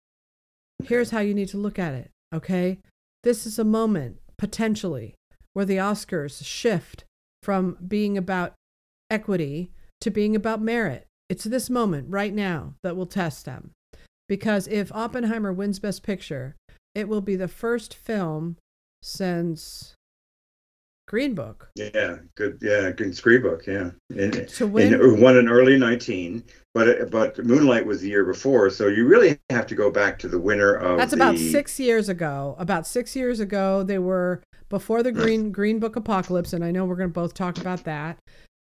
[0.83, 2.09] Here's how you need to look at it.
[2.33, 2.79] Okay,
[3.23, 5.13] this is a moment potentially
[5.53, 7.03] where the Oscars shift
[7.43, 8.53] from being about
[9.11, 9.71] equity
[10.03, 11.07] to being about merit.
[11.29, 13.71] It's this moment right now that will test them.
[14.27, 16.55] Because if Oppenheimer wins Best Picture,
[16.93, 18.57] it will be the first film
[19.01, 19.95] since
[21.07, 21.69] Green Book.
[21.75, 22.59] Yeah, good.
[22.61, 23.65] Yeah, good Green Book.
[23.65, 28.25] Yeah, in, to win, in, won in early nineteen, but but Moonlight was the year
[28.25, 30.97] before, so you really have to go back to the winner of.
[30.97, 31.17] That's the...
[31.17, 32.55] about six years ago.
[32.57, 35.21] About six years ago, they were before the hmm.
[35.21, 38.17] Green Green Book apocalypse, and I know we're going to both talk about that.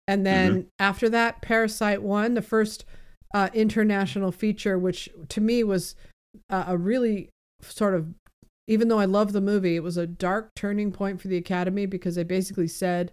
[0.08, 0.68] And then mm-hmm.
[0.78, 2.84] after that, Parasite won the first
[3.34, 5.94] uh, international feature, which to me was
[6.50, 8.08] uh, a really sort of,
[8.66, 11.86] even though I love the movie, it was a dark turning point for the Academy
[11.86, 13.12] because they basically said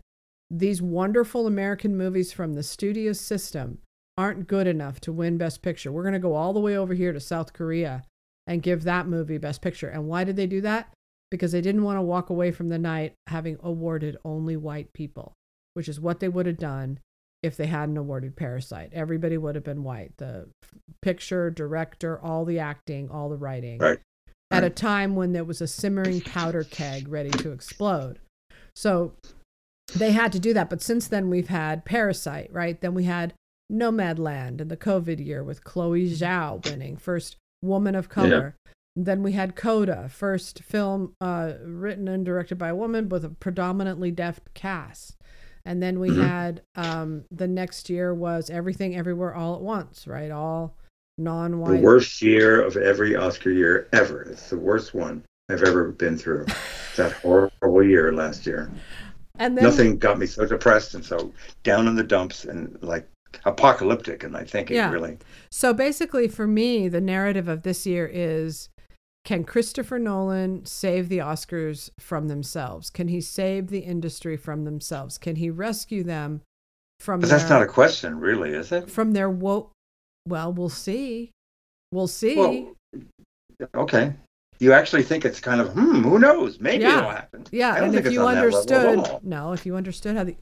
[0.50, 3.80] these wonderful American movies from the studio system
[4.18, 5.92] aren't good enough to win Best Picture.
[5.92, 8.04] We're going to go all the way over here to South Korea
[8.48, 9.90] and give that movie Best Picture.
[9.90, 10.92] And why did they do that?
[11.30, 15.34] Because they didn't want to walk away from the night having awarded only white people
[15.80, 17.00] which is what they would have done
[17.42, 18.90] if they hadn't awarded Parasite.
[18.92, 20.12] Everybody would have been white.
[20.18, 20.50] The
[21.02, 23.78] picture, director, all the acting, all the writing.
[23.78, 24.00] Right.
[24.52, 28.20] At a time when there was a simmering powder keg ready to explode.
[28.76, 29.14] So
[29.96, 30.70] they had to do that.
[30.70, 32.82] But since then, we've had Parasite, right?
[32.82, 33.34] Then we had
[33.72, 38.58] Nomadland in the COVID year with Chloe Zhao winning, first woman of color.
[38.66, 38.72] Yeah.
[38.98, 43.30] Then we had Coda, first film uh, written and directed by a woman with a
[43.30, 45.16] predominantly deaf cast.
[45.66, 46.22] And then we mm-hmm.
[46.22, 50.32] had um, the next year was Everything Everywhere All at Once, right?
[50.32, 50.76] All
[51.18, 51.78] non-white.
[51.78, 54.24] The worst year of every Oscar year ever.
[54.24, 56.46] It's the worst one I've ever been through.
[56.96, 58.72] that horrible year last year.
[59.38, 61.32] And then, nothing got me so depressed and so
[61.64, 63.08] down in the dumps and like
[63.46, 64.92] apocalyptic and I think yeah.
[64.92, 65.18] really.
[65.50, 68.70] So basically for me the narrative of this year is
[69.30, 72.90] can Christopher Nolan save the Oscars from themselves?
[72.90, 75.20] Can he save the industry from themselves?
[75.20, 76.42] Can he rescue them
[77.00, 78.90] from But their, that's not a question, really, is it?
[78.90, 79.70] From their woe
[80.28, 81.30] well, we'll see.
[81.92, 82.38] We'll see.
[82.38, 82.74] Well,
[83.76, 84.16] okay.
[84.58, 86.60] You actually think it's kind of hmm, who knows?
[86.60, 86.98] Maybe yeah.
[86.98, 87.46] it'll happen.
[87.52, 90.38] Yeah, and if you understood no, if you understood how the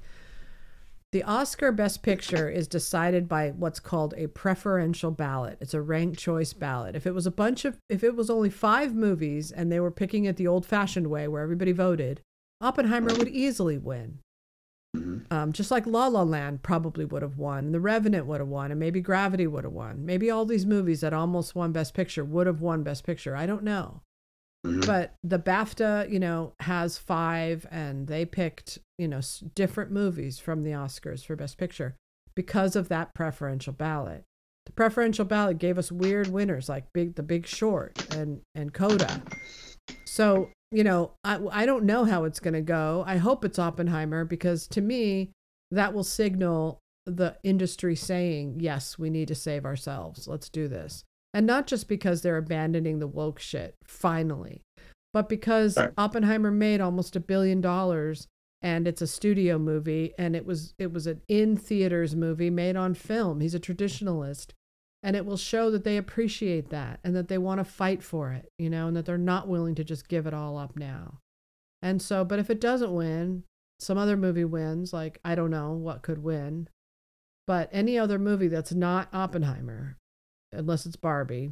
[1.13, 5.58] the Oscar Best Picture is decided by what's called a preferential ballot.
[5.62, 6.96] It's a ranked choice ballot.
[6.96, 9.91] If it was a bunch of, if it was only five movies and they were
[9.91, 12.22] picking it the old fashioned way where everybody voted,
[12.60, 14.20] Oppenheimer would easily win.
[14.96, 15.32] Mm-hmm.
[15.34, 18.72] Um, just like La La Land probably would have won, The Revenant would have won,
[18.72, 20.06] and maybe Gravity would have won.
[20.06, 23.36] Maybe all these movies that almost won Best Picture would have won Best Picture.
[23.36, 24.02] I don't know.
[24.67, 24.82] Mm-hmm.
[24.82, 29.21] But the BAFTA, you know, has five, and they picked, you know,
[29.56, 31.95] different movies from the Oscars for Best Picture
[32.36, 34.23] because of that preferential ballot.
[34.67, 39.23] The preferential ballot gave us weird winners like Big The Big Short and and Coda.
[40.06, 43.03] So you know, I I don't know how it's going to go.
[43.08, 45.32] I hope it's Oppenheimer because to me
[45.71, 50.27] that will signal the industry saying yes, we need to save ourselves.
[50.27, 51.06] Let's do this.
[51.34, 54.62] And not just because they're abandoning the woke shit, finally,
[55.13, 55.78] but because.
[55.98, 58.28] Oppenheimer made almost a billion dollars
[58.62, 62.76] and it's a studio movie and it was it was an in theaters movie made
[62.76, 63.40] on film.
[63.40, 64.52] He's a traditionalist.
[65.04, 68.32] And it will show that they appreciate that and that they want to fight for
[68.34, 71.20] it, you know, and that they're not willing to just give it all up now.
[71.84, 73.44] And so, but if it doesn't win,
[73.80, 76.68] some other movie wins, like I don't know what could win.
[77.46, 79.98] But any other movie that's not Oppenheimer
[80.58, 81.52] unless it's Barbie,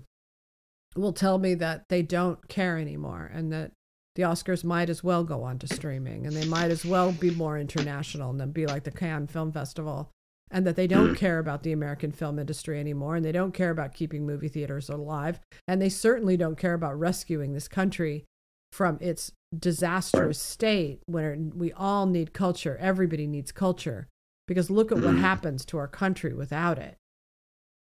[0.95, 3.71] will tell me that they don't care anymore and that
[4.15, 7.31] the Oscars might as well go on to streaming and they might as well be
[7.31, 10.09] more international and then be like the Cannes Film Festival
[10.51, 11.17] and that they don't mm.
[11.17, 14.89] care about the American film industry anymore and they don't care about keeping movie theaters
[14.89, 18.25] alive and they certainly don't care about rescuing this country
[18.71, 24.07] from its disastrous state where we all need culture everybody needs culture
[24.47, 25.19] because look at what mm.
[25.19, 26.97] happens to our country without it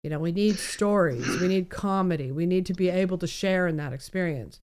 [0.04, 3.68] you know we need stories we need comedy we need to be able to share
[3.68, 4.60] in that experience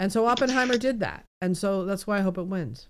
[0.00, 1.26] and so Oppenheimer did that.
[1.42, 2.88] And so that's why I hope it wins.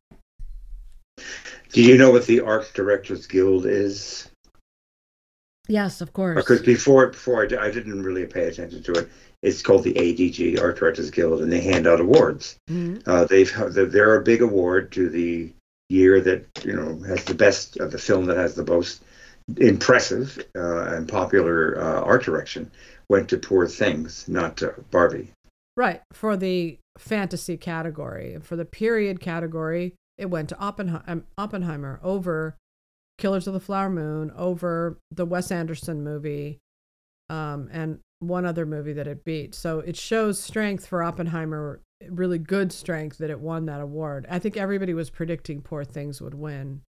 [1.72, 4.30] Do you know what the Art Directors Guild is?
[5.66, 6.36] Yes, of course.
[6.36, 9.08] Because before, before I, I didn't really pay attention to it.
[9.42, 12.56] It's called the ADG, Art Directors Guild, and they hand out awards.
[12.70, 13.10] Mm-hmm.
[13.10, 15.52] Uh, they've they're a big award to the
[15.88, 19.02] year that you know has the best of the film that has the most
[19.58, 22.70] impressive uh, and popular uh, art direction
[23.08, 25.32] went to Poor Things, not to Barbie.
[25.76, 28.38] Right for the fantasy category.
[28.42, 30.62] For the period category, it went to
[31.06, 32.56] um, Oppenheimer over
[33.18, 36.58] Killers of the Flower Moon, over the Wes Anderson movie,
[37.28, 39.54] um, and one other movie that it beat.
[39.54, 44.26] So it shows strength for Oppenheimer, really good strength that it won that award.
[44.30, 46.82] I think everybody was predicting Poor Things would win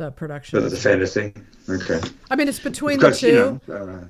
[0.00, 0.62] the production.
[0.68, 1.34] the fantasy.
[1.68, 2.00] Okay.
[2.30, 3.60] I mean, it's between because, the two.
[3.66, 4.04] You know, uh...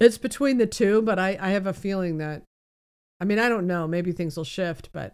[0.00, 2.42] It's between the two, but I, I have a feeling that
[3.20, 3.86] I mean, I don't know.
[3.86, 5.12] Maybe things will shift, but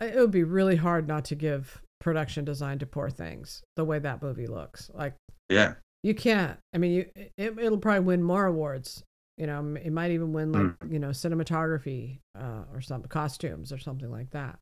[0.00, 4.00] it would be really hard not to give production design to Poor Things the way
[4.00, 4.90] that movie looks.
[4.92, 5.14] Like,
[5.48, 6.58] yeah, you can't.
[6.74, 7.06] I mean, you
[7.38, 9.04] it, it'll probably win more awards.
[9.38, 10.92] You know, it might even win like mm.
[10.92, 14.58] you know cinematography uh, or some costumes or something like that.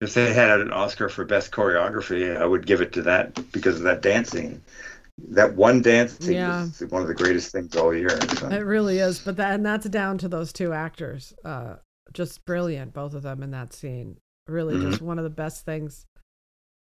[0.00, 3.76] If they had an Oscar for best choreography, I would give it to that because
[3.76, 4.62] of that dancing
[5.28, 6.64] that one dance scene yeah.
[6.64, 8.20] is one of the greatest things all year.
[8.36, 8.48] So.
[8.48, 11.32] It really is, but that and that's down to those two actors.
[11.44, 11.76] Uh,
[12.12, 14.18] just brilliant, both of them in that scene.
[14.46, 14.90] Really, mm-hmm.
[14.90, 16.06] just one of the best things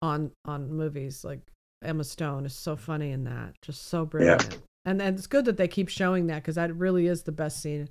[0.00, 1.24] on on movies.
[1.24, 1.40] Like
[1.82, 4.48] Emma Stone is so funny in that, just so brilliant.
[4.50, 4.58] Yeah.
[4.86, 7.60] And and it's good that they keep showing that because that really is the best
[7.60, 7.90] scene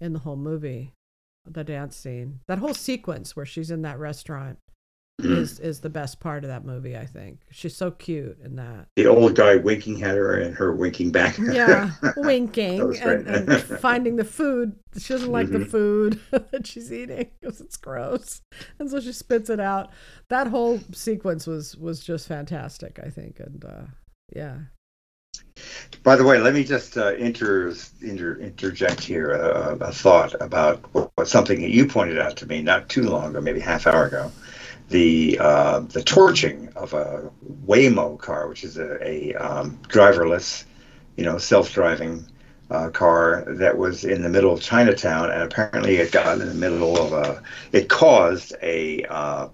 [0.00, 0.92] in the whole movie,
[1.44, 2.40] the dance scene.
[2.48, 4.58] That whole sequence where she's in that restaurant
[5.18, 6.96] is is the best part of that movie.
[6.96, 8.86] I think she's so cute in that.
[8.96, 11.36] The old guy winking at her and her winking back.
[11.38, 14.76] yeah, winking and, and, finding the food.
[14.98, 15.60] She doesn't like mm-hmm.
[15.60, 18.42] the food that she's eating because it's gross,
[18.78, 19.90] and so she spits it out.
[20.28, 22.98] That whole sequence was was just fantastic.
[23.02, 23.82] I think, and uh,
[24.34, 24.58] yeah.
[26.02, 30.78] By the way, let me just uh, inter, inter, interject here uh, a thought about
[30.94, 34.06] what, something that you pointed out to me not too long ago, maybe half hour
[34.06, 34.32] ago
[34.90, 37.30] the uh, the torching of a
[37.66, 40.64] Waymo car, which is a, a um, driverless,
[41.16, 42.26] you know, self-driving
[42.70, 46.54] uh, car that was in the middle of Chinatown, and apparently it got in the
[46.54, 49.48] middle of a, it caused a uh,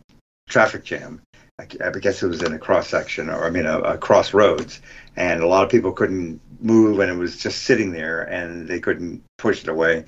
[0.49, 1.21] traffic jam.
[1.59, 4.81] I, I guess it was in a cross section, or I mean, a, a crossroads,
[5.17, 8.81] and a lot of people couldn't move, and it was just sitting there, and they
[8.81, 10.05] couldn't push it away.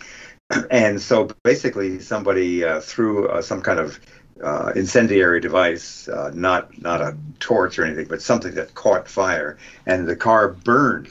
[0.71, 4.01] And so basically, somebody uh, threw uh, some kind of
[4.43, 9.59] uh, incendiary device, uh, not not a torch or anything, but something that caught fire,
[9.85, 11.09] and the car burned.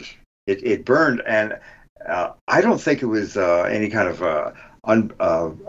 [0.48, 1.60] It, it burned, and
[2.08, 4.56] uh, I don't think it was uh, any kind of
[4.86, 5.12] un,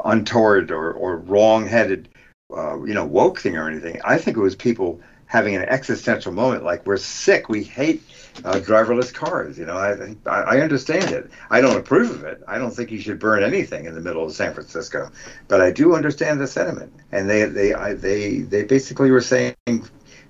[0.05, 2.09] untoward or, or wrong-headed,
[2.51, 4.01] you know, woke thing or anything.
[4.05, 8.03] I think it was people having an existential moment, like we're sick, we hate
[8.45, 9.59] uh, driverless cars.
[9.59, 11.31] You know, I, I understand it.
[11.51, 12.43] I don't approve of it.
[12.49, 15.11] I don't think you should burn anything in the middle of San Francisco,
[15.47, 16.93] but I do understand the sentiment.
[17.12, 19.55] And they they I, they they basically were saying,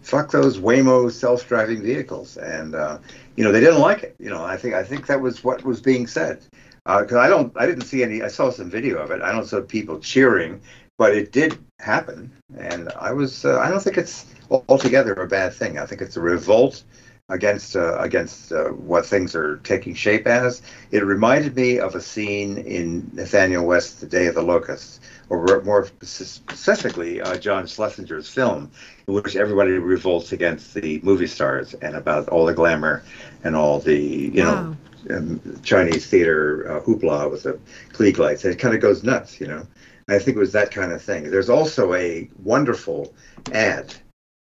[0.03, 2.99] "Fuck those Waymo self-driving vehicles," and uh,
[3.37, 4.17] you know they didn't like it.
[4.19, 6.45] You know, I think I think that was what was being said.
[6.85, 8.23] Because uh, I don't, I didn't see any.
[8.23, 9.21] I saw some video of it.
[9.21, 10.63] I don't see people cheering,
[10.99, 13.45] but it did happen, and I was.
[13.45, 15.79] Uh, I don't think it's altogether a bad thing.
[15.79, 16.83] I think it's a revolt
[17.31, 20.61] against uh, against uh, what things are taking shape as.
[20.91, 25.63] It reminded me of a scene in Nathanael West's The Day of the Locusts, or
[25.63, 28.71] more specifically, uh, John Schlesinger's film,
[29.07, 33.05] in which everybody revolts against the movie stars and about all the glamour
[33.45, 33.99] and all the
[34.35, 34.75] you wow.
[35.09, 37.59] know um, Chinese theater uh, hoopla with the
[37.93, 38.45] Klieg lights.
[38.45, 39.67] It kind of goes nuts, you know.
[40.09, 41.31] I think it was that kind of thing.
[41.31, 43.14] There's also a wonderful
[43.53, 43.94] ad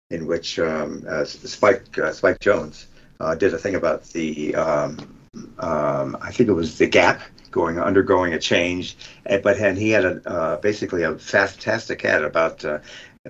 [0.09, 2.85] in which um, uh, Spike uh, Spike Jonze
[3.19, 4.97] uh, did a thing about the um,
[5.59, 10.05] um, I think it was the Gap going undergoing a change, but and he had
[10.05, 12.79] a uh, basically a fantastic ad about uh,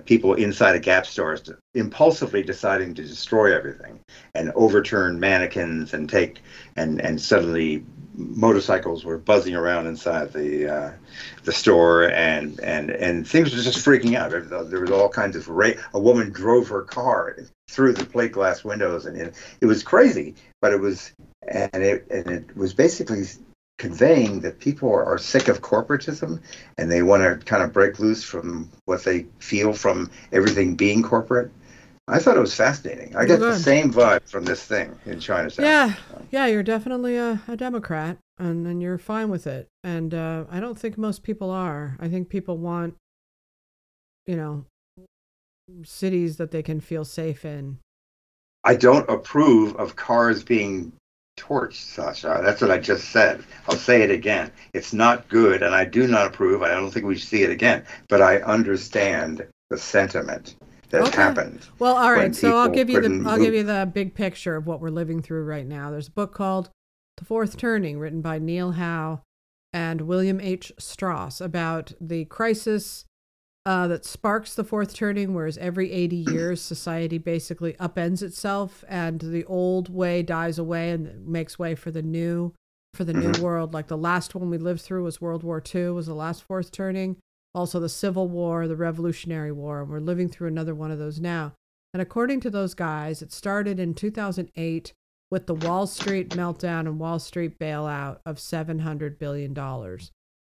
[0.04, 4.00] people inside a Gap stores impulsively deciding to destroy everything
[4.34, 6.40] and overturn mannequins and take
[6.76, 10.92] and and suddenly motorcycles were buzzing around inside the uh,
[11.44, 14.30] the store, and and and things were just freaking out.
[14.30, 17.36] There was all kinds of ra- a woman drove her car
[17.68, 20.34] through the plate glass windows, and it, it was crazy.
[20.60, 21.12] But it was
[21.48, 23.24] and it and it was basically
[23.78, 26.40] conveying that people are, are sick of corporatism
[26.78, 31.02] and they want to kind of break loose from what they feel from everything being
[31.02, 31.50] corporate
[32.08, 33.14] I thought it was fascinating.
[33.14, 35.64] I get the same vibe from this thing in Chinatown.
[35.64, 35.94] Yeah,
[36.30, 39.68] yeah, you're definitely a, a Democrat, and, and you're fine with it.
[39.84, 41.96] And uh, I don't think most people are.
[42.00, 42.96] I think people want,
[44.26, 44.64] you know,
[45.84, 47.78] cities that they can feel safe in.
[48.64, 50.92] I don't approve of cars being
[51.38, 52.40] torched, Sasha.
[52.42, 53.44] That's what I just said.
[53.68, 54.50] I'll say it again.
[54.74, 56.62] It's not good, and I do not approve.
[56.62, 57.84] I don't think we should see it again.
[58.08, 60.56] But I understand the sentiment
[60.92, 61.22] that okay.
[61.22, 61.66] happened.
[61.78, 62.34] Well, all right.
[62.34, 65.22] So I'll give you the I'll give you the big picture of what we're living
[65.22, 65.90] through right now.
[65.90, 66.70] There's a book called
[67.16, 69.22] The Fourth Turning, written by Neil Howe
[69.72, 70.70] and William H.
[70.78, 73.06] Strauss, about the crisis
[73.64, 79.20] uh, that sparks the fourth turning, whereas every 80 years society basically upends itself and
[79.20, 82.52] the old way dies away and makes way for the new
[82.92, 83.32] for the mm-hmm.
[83.32, 83.72] new world.
[83.72, 86.70] Like the last one we lived through was World War II, was the last fourth
[86.70, 87.16] turning
[87.54, 91.20] also the Civil War, the Revolutionary War, and we're living through another one of those
[91.20, 91.52] now.
[91.92, 94.92] And according to those guys, it started in 2008
[95.30, 99.54] with the Wall Street meltdown and Wall Street bailout of $700 billion,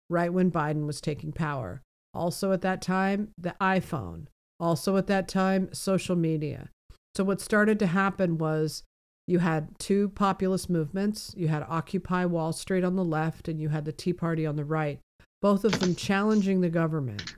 [0.09, 1.81] right when Biden was taking power.
[2.13, 4.27] Also at that time, the iPhone.
[4.59, 6.69] Also at that time, social media.
[7.15, 8.83] So what started to happen was
[9.27, 11.33] you had two populist movements.
[11.37, 14.55] You had Occupy Wall Street on the left, and you had the Tea Party on
[14.55, 14.99] the right
[15.47, 17.33] both of them challenging the government.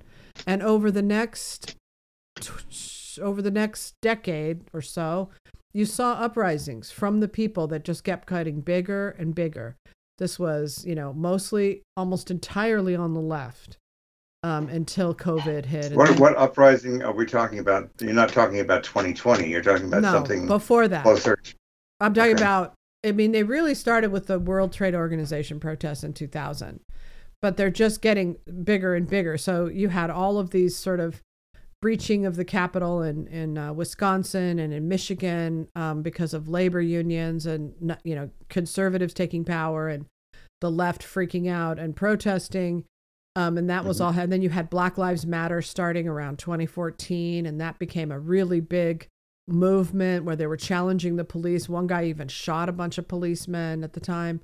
[0.47, 1.75] And over the next
[3.21, 5.29] over the next decade or so,
[5.73, 9.75] you saw uprisings from the people that just kept cutting bigger and bigger.
[10.17, 13.77] This was, you know, mostly almost entirely on the left
[14.41, 15.93] um, until COVID hit.
[15.93, 17.91] What, then, what uprising are we talking about?
[17.99, 19.47] You're not talking about 2020.
[19.47, 21.03] You're talking about no, something before that.
[21.03, 21.37] Closer.
[21.99, 22.41] I'm talking okay.
[22.41, 22.73] about.
[23.05, 26.79] I mean, they really started with the World Trade Organization protests in 2000
[27.41, 29.37] but they're just getting bigger and bigger.
[29.37, 31.21] So you had all of these sort of
[31.81, 36.81] breaching of the Capitol in in uh, Wisconsin and in Michigan um, because of labor
[36.81, 40.05] unions and you know conservatives taking power and
[40.61, 42.83] the left freaking out and protesting.
[43.35, 44.17] Um, and that was mm-hmm.
[44.17, 44.23] all.
[44.23, 48.59] And then you had Black Lives Matter starting around 2014, and that became a really
[48.59, 49.07] big
[49.47, 51.69] movement where they were challenging the police.
[51.69, 54.41] One guy even shot a bunch of policemen at the time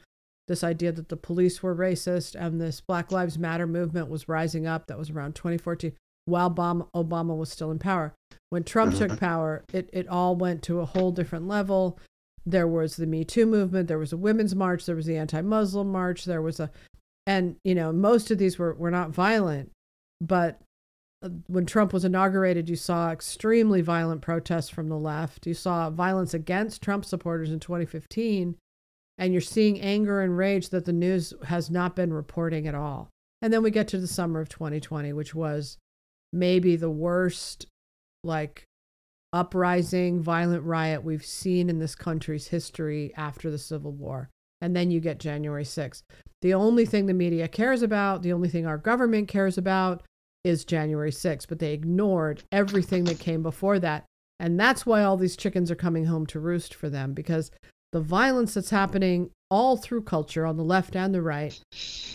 [0.48, 4.68] this idea that the police were racist and this Black Lives Matter movement was rising
[4.68, 4.88] up.
[4.88, 5.94] That was around 2014
[6.26, 8.14] while Obama, Obama was still in power.
[8.50, 9.18] When Trump took mm-hmm.
[9.18, 12.00] power, it, it all went to a whole different level.
[12.46, 15.42] There was the Me Too movement, there was a women's march, there was the anti
[15.42, 16.70] Muslim march, there was a,
[17.26, 19.72] and, you know, most of these were, were not violent,
[20.22, 20.62] but
[21.24, 25.48] uh, when Trump was inaugurated, you saw extremely violent protests from the left.
[25.48, 28.56] You saw violence against Trump supporters in 2015
[29.18, 33.10] and you're seeing anger and rage that the news has not been reporting at all.
[33.42, 35.78] And then we get to the summer of 2020, which was
[36.34, 37.68] maybe the worst,
[38.24, 38.66] like,
[39.32, 44.30] uprising, violent riot we've seen in this country's history after the Civil War.
[44.62, 46.04] And then you get January 6th.
[46.42, 50.04] The only thing the media cares about, the only thing our government cares about
[50.44, 54.06] is January 6th, but they ignored everything that came before that.
[54.40, 57.52] And that's why all these chickens are coming home to roost for them because
[57.96, 61.58] the violence that's happening all through culture on the left and the right,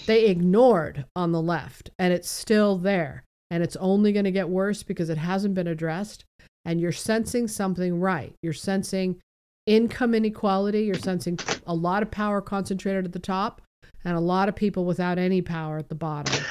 [0.04, 3.24] they ignored on the left, and it's still there.
[3.50, 6.26] And it's only going to get worse because it hasn't been addressed.
[6.66, 8.34] And you're sensing something right.
[8.42, 9.22] You're sensing
[9.66, 10.82] income inequality.
[10.82, 13.62] You're sensing a lot of power concentrated at the top
[14.04, 16.44] and a lot of people without any power at the bottom.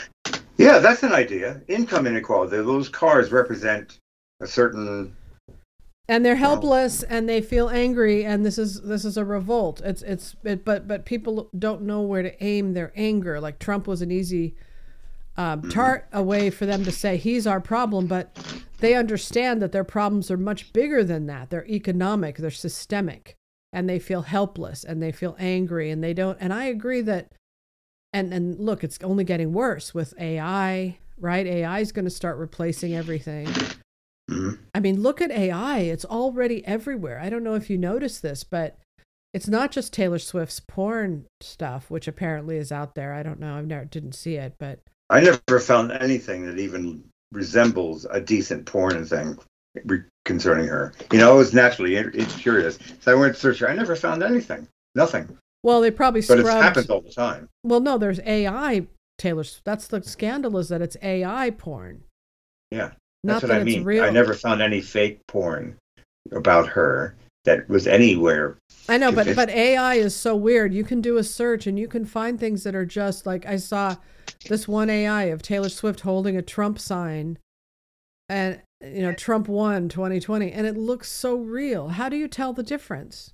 [0.57, 1.61] Yeah, that's an idea.
[1.67, 2.57] Income inequality.
[2.57, 3.99] Those cars represent
[4.41, 5.15] a certain
[6.09, 9.79] and they're helpless and they feel angry and this is this is a revolt.
[9.81, 13.39] It's it's it, but but people don't know where to aim their anger.
[13.39, 14.55] Like trump was an easy
[15.37, 15.69] um, mm-hmm.
[15.69, 18.37] tart a way for them to say he's our problem but
[18.79, 21.51] they understand that their problems are much bigger than that.
[21.51, 23.35] They're economic they're systemic
[23.71, 27.31] and they feel helpless and they feel angry and they don't and i agree that
[28.11, 31.45] and and look it's only getting worse with ai right?
[31.45, 33.47] Ai is going to start replacing everything
[34.29, 34.61] Mm-hmm.
[34.75, 35.79] I mean, look at AI.
[35.79, 37.19] It's already everywhere.
[37.19, 38.77] I don't know if you noticed this, but
[39.33, 43.13] it's not just Taylor Swift's porn stuff, which apparently is out there.
[43.13, 43.55] I don't know.
[43.55, 48.65] I never didn't see it, but I never found anything that even resembles a decent
[48.65, 49.37] porn thing
[50.25, 50.93] concerning her.
[51.11, 53.67] You know, I was naturally it's curious, so I went searching.
[53.67, 54.67] I never found anything.
[54.95, 55.37] Nothing.
[55.63, 57.49] Well, they probably But it happens all the time.
[57.63, 59.43] Well, no, there's AI Taylor.
[59.63, 62.03] That's the scandal is that it's AI porn.
[62.71, 62.91] Yeah.
[63.23, 63.83] Not That's what that I mean.
[63.83, 64.03] real.
[64.03, 65.75] I never found any fake porn
[66.31, 67.15] about her
[67.45, 68.57] that was anywhere.
[68.87, 70.73] I know, but but AI is so weird.
[70.73, 73.57] You can do a search and you can find things that are just like I
[73.57, 73.95] saw
[74.47, 77.37] this one AI of Taylor Swift holding a Trump sign
[78.29, 81.89] and you know Trump won 2020 and it looks so real.
[81.89, 83.33] How do you tell the difference?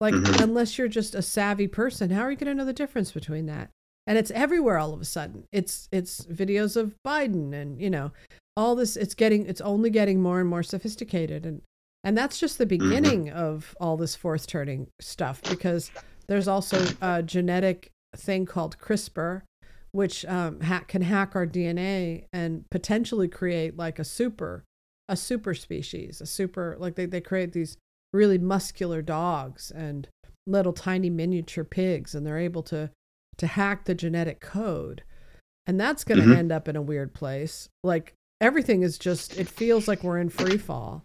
[0.00, 0.42] Like Mhm.
[0.42, 3.46] unless you're just a savvy person, how are you going to know the difference between
[3.46, 3.70] that?
[4.06, 5.44] And it's everywhere all of a sudden.
[5.52, 8.12] It's it's videos of Biden and you know
[8.58, 11.62] all this it's getting it's only getting more and more sophisticated and
[12.04, 15.90] and that's just the beginning of all this fourth turning stuff because
[16.26, 19.42] there's also a genetic thing called CRISPR,
[19.92, 24.64] which um, ha- can hack our DNA and potentially create like a super,
[25.08, 27.76] a super species, a super like they, they create these
[28.12, 30.08] really muscular dogs and
[30.46, 32.90] little tiny miniature pigs, and they're able to
[33.38, 35.02] to hack the genetic code,
[35.66, 36.36] and that's going to Mhm.
[36.36, 37.68] end up in a weird place.
[37.82, 41.02] Like everything is just it feels like we're in free fall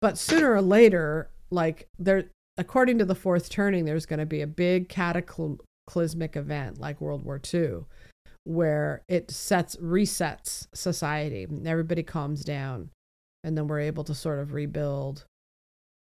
[0.00, 2.24] but sooner or later like there
[2.58, 7.24] according to the fourth turning there's going to be a big cataclysmic event like world
[7.24, 7.70] war ii
[8.44, 12.88] where it sets resets society and everybody calms down
[13.44, 15.24] and then we're able to sort of rebuild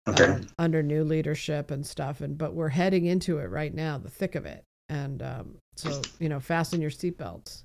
[0.07, 0.23] Okay.
[0.25, 4.09] um, under new leadership and stuff and but we're heading into it right now the
[4.09, 7.61] thick of it and um, so you know fasten your seatbelts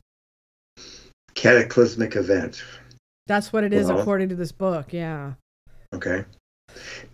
[1.35, 2.63] Cataclysmic event.
[3.27, 5.35] That's what it is Well- according to this book yeah
[5.95, 6.25] Okay.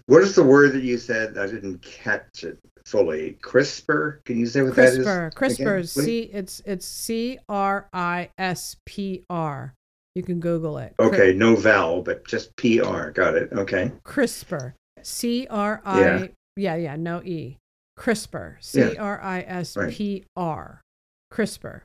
[0.06, 1.38] What is the word that you said?
[1.38, 3.38] I didn't catch it fully.
[3.42, 4.24] CRISPR.
[4.24, 5.06] Can you say what that is?
[5.06, 5.34] CRISPR.
[5.34, 6.04] CRISPR again, is please?
[6.04, 6.20] C.
[6.32, 9.74] It's it's C R I S P R.
[10.14, 10.94] You can Google it.
[10.98, 13.10] Okay, no vowel, but just PR.
[13.10, 13.52] Got it.
[13.52, 13.92] Okay.
[14.04, 14.74] CRISPR.
[15.02, 16.26] C R Yeah.
[16.56, 16.96] Yeah, yeah.
[16.96, 17.58] No e.
[17.98, 18.56] CRISPR.
[18.60, 20.80] C R I S P R.
[21.32, 21.82] CRISPR.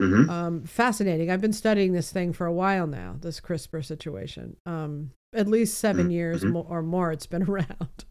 [0.00, 1.30] Hmm Um, fascinating.
[1.30, 3.16] I've been studying this thing for a while now.
[3.20, 4.56] This CRISPR situation.
[4.66, 6.52] Um, at least 7 years Mhm.
[6.52, 7.12] mo- or more.
[7.12, 8.04] It's been around.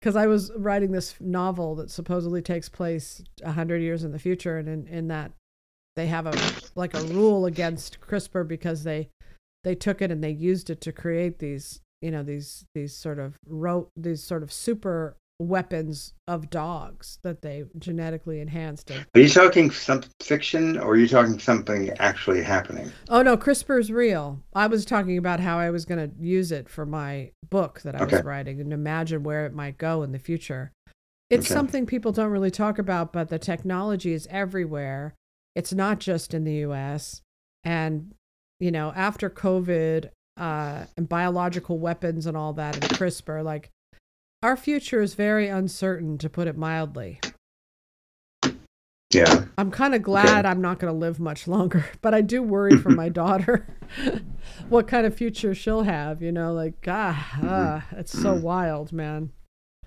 [0.00, 4.18] Because I was writing this novel that supposedly takes place a hundred years in the
[4.18, 5.32] future, and in, in that
[5.96, 6.34] they have a
[6.76, 9.08] like a rule against CRISPR because they
[9.64, 13.18] they took it and they used it to create these you know these these sort
[13.18, 19.28] of ro- these sort of super weapons of dogs that they genetically enhanced Are you
[19.28, 22.90] talking some fiction or are you talking something actually happening?
[23.08, 24.42] Oh no, CRISPR is real.
[24.54, 27.94] I was talking about how I was going to use it for my book that
[27.94, 30.72] I was writing and imagine where it might go in the future.
[31.30, 31.54] It's Okay.
[31.54, 35.14] something people don't really talk about, but the technology is everywhere.
[35.54, 37.22] It's not just in the US.
[37.62, 38.14] And
[38.58, 43.70] you know, after COVID uh, and biological weapons and all that and CRISPR, like
[44.42, 47.20] our future is very uncertain to put it mildly.
[49.12, 49.44] Yeah.
[49.56, 52.76] I'm kind of glad I'm not going to live much longer, but I do worry
[52.76, 53.66] for my daughter
[54.68, 56.22] what kind of future she'll have.
[56.22, 59.30] You know, like, ah, ah it's so wild, man.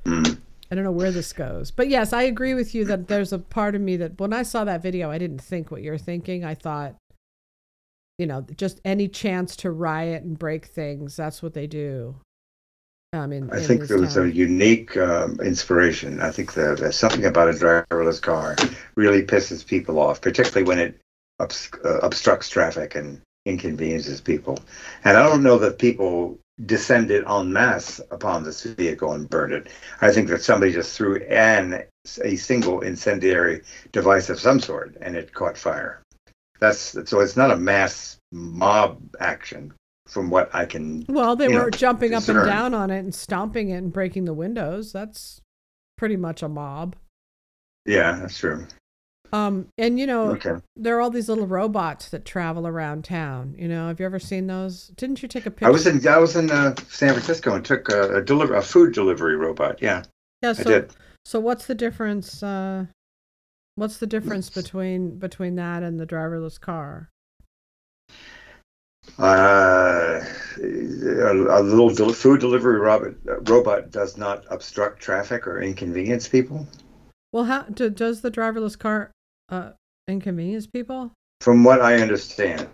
[0.05, 0.39] Mm.
[0.71, 1.69] I don't know where this goes.
[1.69, 4.43] But yes, I agree with you that there's a part of me that when I
[4.43, 6.45] saw that video, I didn't think what you're thinking.
[6.45, 6.95] I thought,
[8.17, 12.15] you know, just any chance to riot and break things, that's what they do.
[13.14, 16.22] Um, in, I in think these there was a unique um, inspiration.
[16.22, 18.55] I think that there's something about a driverless car
[18.95, 20.97] really pisses people off, particularly when it
[21.38, 24.59] obs- uh, obstructs traffic and inconveniences people.
[25.03, 29.68] And I don't know that people descended en masse upon this vehicle and burned it.
[29.99, 31.84] I think that somebody just threw an
[32.24, 36.01] a single incendiary device of some sort and it caught fire.
[36.62, 39.74] That's so it's not a mass mob action
[40.12, 43.16] from what I can Well, they were know, jumping up and down on it and
[43.16, 44.91] stomping it and breaking the windows.
[44.91, 45.41] That's
[45.97, 46.95] pretty much a mob.
[47.86, 48.68] Yeah, that's true.
[49.34, 50.55] Um, and you know, Okay.
[50.76, 53.55] there are all these little robots that travel around town.
[53.57, 54.88] You know, have you ever seen those?
[54.89, 55.68] Didn't you take a picture?
[55.68, 58.62] I was in I was in uh, San Francisco and took a, a deliver a
[58.62, 59.82] food delivery robot.
[59.82, 60.03] Yeah,
[60.41, 60.49] yeah.
[60.49, 60.91] I So, did.
[61.24, 62.43] so what's the difference?
[62.43, 62.88] Uh,
[63.76, 67.07] what's the difference between between that and the driverless car?
[69.17, 70.23] Uh,
[70.57, 73.13] a, a little del- food delivery robot
[73.49, 76.67] robot does not obstruct traffic or inconvenience people.
[77.31, 79.11] Well, how do, does the driverless car
[79.49, 79.71] uh,
[80.07, 81.11] inconvenience people?
[81.41, 82.67] From what I understand,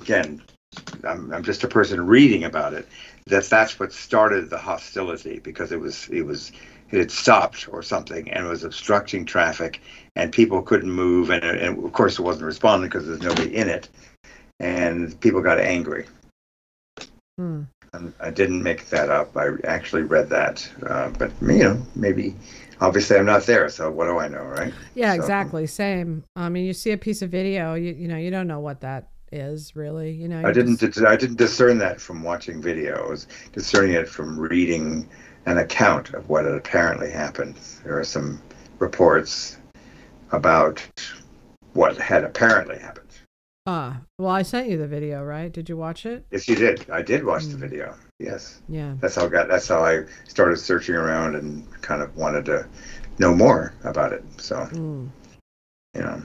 [0.00, 0.42] again,
[1.04, 2.88] I'm, I'm just a person reading about it.
[3.26, 6.52] That that's what started the hostility because it was it was
[6.90, 9.80] it had stopped or something and was obstructing traffic
[10.14, 13.68] and people couldn't move and, and of course it wasn't responding because there's nobody in
[13.68, 13.88] it
[14.60, 16.06] and people got angry.
[17.38, 17.62] Hmm.
[17.92, 19.36] Um, I didn't make that up.
[19.36, 22.34] I actually read that, uh, but you know, maybe.
[22.78, 24.74] Obviously, I'm not there, so what do I know, right?
[24.94, 25.66] Yeah, So- exactly.
[25.66, 26.24] Same.
[26.36, 28.82] I mean, you see a piece of video, you you know, you don't know what
[28.82, 30.10] that is really.
[30.12, 30.78] You know, I didn't.
[30.80, 33.26] just- I didn't discern that from watching videos.
[33.52, 35.08] Discerning it from reading
[35.46, 37.54] an account of what had apparently happened.
[37.82, 38.42] There are some
[38.78, 39.56] reports
[40.32, 40.86] about
[41.72, 43.05] what had apparently happened.
[43.68, 45.52] Ah, well, I sent you the video, right?
[45.52, 46.24] Did you watch it?
[46.30, 46.88] Yes, you did.
[46.88, 47.60] I did watch the Mm.
[47.60, 47.94] video.
[48.20, 48.94] Yes, Yeah.
[49.00, 49.48] that's how I got.
[49.48, 52.66] That's how I started searching around and kind of wanted to
[53.18, 54.22] know more about it.
[54.38, 55.08] So Mm.
[55.94, 56.22] you know.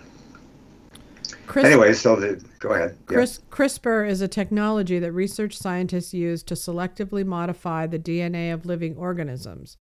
[1.47, 2.95] Chris, Anyway, so the, go ahead.
[3.09, 3.15] Yeah.
[3.15, 8.65] Chris, CRISPR is a technology that research scientists use to selectively modify the DNA of
[8.65, 9.77] living organisms.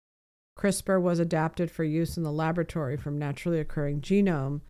[0.58, 4.62] CRISPR was adapted for use in the laboratory from naturally occurring genome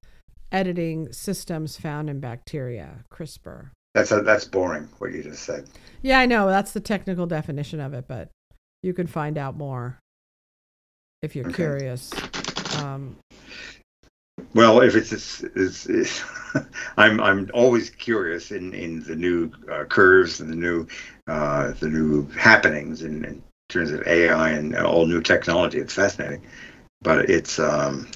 [0.51, 3.03] editing systems found in bacteria.
[3.11, 3.71] CRISPR.
[3.95, 4.87] That's a, that's boring.
[4.99, 5.67] What you just said.
[6.01, 6.47] Yeah, I know.
[6.47, 8.29] That's the technical definition of it, but
[8.83, 9.99] you can find out more
[11.21, 11.55] if you're Okay.
[11.55, 12.11] curious.
[12.79, 13.17] Um,
[14.53, 16.23] Well, if it's, it's, it's, it's
[16.97, 20.87] I'm I'm always curious in, in the new uh, curves and the new
[21.27, 25.79] uh, the new happenings in, in terms of AI and all new technology.
[25.79, 26.41] It's fascinating,
[27.01, 28.07] but it's um,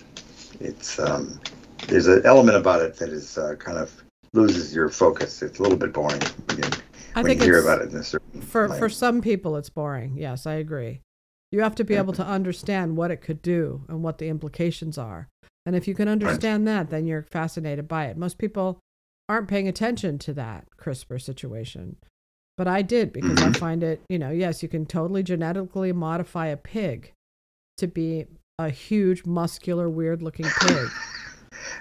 [0.59, 1.39] it's um,
[1.87, 4.03] there's an element about it that is uh, kind of
[4.33, 5.41] loses your focus.
[5.41, 6.63] It's a little bit boring when you,
[7.15, 8.79] I when think you hear about it in a certain for light.
[8.79, 10.15] for some people it's boring.
[10.17, 11.01] Yes, I agree.
[11.51, 14.97] You have to be able to understand what it could do and what the implications
[14.97, 15.27] are.
[15.67, 18.17] And if you can understand that, then you're fascinated by it.
[18.17, 18.79] Most people
[19.29, 21.97] aren't paying attention to that CRISPR situation.
[22.57, 23.55] But I did because I Mhm.
[23.57, 27.11] find it, you know, yes, you can totally genetically modify a pig
[27.77, 28.25] to be
[28.59, 30.89] a huge, muscular, weird looking pig.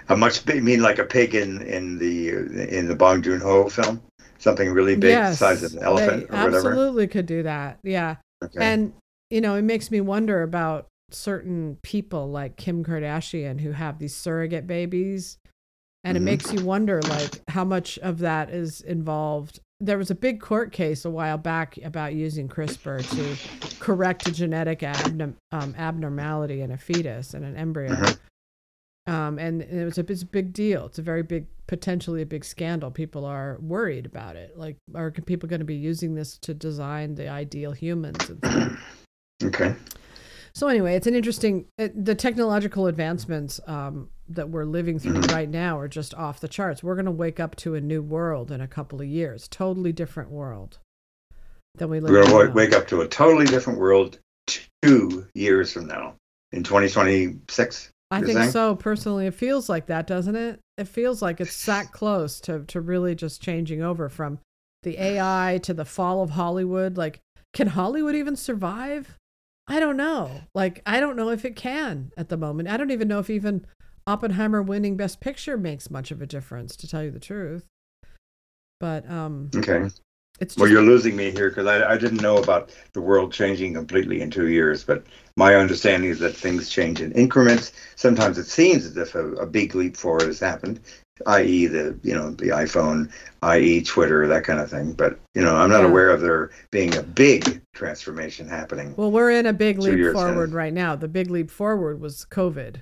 [0.09, 2.29] A much big, you mean like a pig in in the
[2.75, 4.01] in the Bong Joon Ho film,
[4.37, 6.55] something really big, the size of an elephant or whatever.
[6.57, 7.79] absolutely could do that.
[7.83, 8.15] Yeah.
[8.43, 8.59] Okay.
[8.59, 8.93] And,
[9.29, 14.15] you know, it makes me wonder about certain people like Kim Kardashian who have these
[14.15, 15.37] surrogate babies.
[16.03, 16.21] And Mhm.
[16.21, 19.61] it makes you wonder, like, how much of that is involved.
[19.79, 24.31] There was a big court case a while back about using CRISPR to correct a
[24.33, 27.91] genetic abnorm- um, abnormality in a fetus and an embryo.
[27.93, 28.17] Mhm.
[29.05, 30.85] Um, and it was a, it's a big deal.
[30.85, 32.89] It's a very big, potentially a big scandal.
[32.89, 34.57] People are worried about it.
[34.57, 38.29] Like, are people going to be using this to design the ideal humans?
[38.29, 38.77] And
[39.43, 39.75] okay.
[40.53, 41.65] So anyway, it's an interesting.
[41.77, 45.31] It, the technological advancements um, that we're living through Mhm.
[45.33, 46.81] right now are just off the charts.
[46.83, 49.91] We're going to wake up to a new world in a couple of years, totally
[49.91, 50.77] different world
[51.75, 52.11] than we live.
[52.11, 54.19] We're going to wake up to a totally different world
[54.81, 56.15] two years from now
[56.51, 57.89] in 2026.
[58.13, 58.51] I you're think saying?
[58.51, 58.75] so.
[58.75, 60.59] Personally, it feels like that, doesn't it?
[60.77, 64.39] It feels like it's that close to to really just changing over from
[64.83, 66.97] the AI to the fall of Hollywood.
[66.97, 67.19] Like,
[67.53, 69.17] can Hollywood even survive?
[69.67, 70.41] I don't know.
[70.53, 72.69] Like, I don't know if it can at the moment.
[72.69, 73.65] I don't even know if even
[74.05, 77.65] Oppenheimer winning Best Picture makes much of a difference, to tell you the truth.
[78.79, 79.87] But um, Okay.
[80.43, 83.33] It's just Well, you're losing me here because I, I didn't know about the world
[83.33, 85.03] changing completely in two years, but
[85.37, 87.71] my understanding is that things change in increments.
[87.95, 90.79] Sometimes it seems as if a, a big leap forward has happened,
[91.27, 94.93] i.e., the you know the iPhone, i.e., Twitter, that kind of thing.
[94.93, 95.87] But you know, I'm not Yeah.
[95.89, 98.93] aware of there being a big transformation happening.
[98.95, 100.21] well, we're in a big leap years in.
[100.21, 100.95] forward right now.
[100.95, 102.75] The big leap forward was COVID.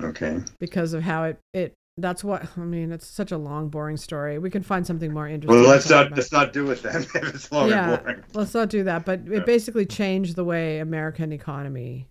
[0.00, 0.38] Okay.
[0.60, 2.92] because of how it it that's what I mean.
[2.92, 4.38] It's such a long, boring story.
[4.38, 5.60] We can find something more interesting.
[5.62, 6.16] Well, let's not about.
[6.18, 7.02] let's not do it then.
[7.14, 7.94] if it's long Yeah.
[7.94, 8.24] and boring.
[8.34, 9.04] Let's not do that.
[9.04, 12.06] But it basically changed the way American economy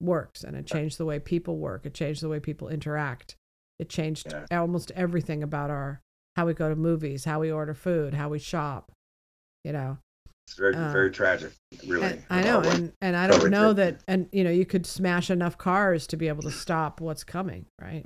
[0.00, 1.86] works, and it changed the way people work.
[1.86, 3.36] It changed the way people interact.
[3.78, 4.58] It changed Yeah.
[4.60, 6.00] almost everything about our
[6.36, 8.90] how we go to movies, how we order food, how we shop.
[9.64, 9.98] You know,
[10.46, 11.52] It's very Uh, very tragic,
[11.86, 12.20] really.
[12.30, 15.56] I know, and and I don't know that, and you know, you could smash enough
[15.56, 18.04] cars to be able to stop what's coming, right?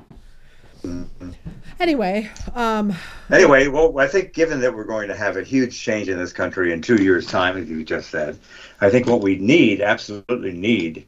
[1.78, 2.94] Anyway, um,
[3.30, 6.32] Anyway, well, I think given that we're going to have a huge change in this
[6.32, 8.38] country in two years' time, as you just said,
[8.80, 11.06] I think what we need, absolutely need,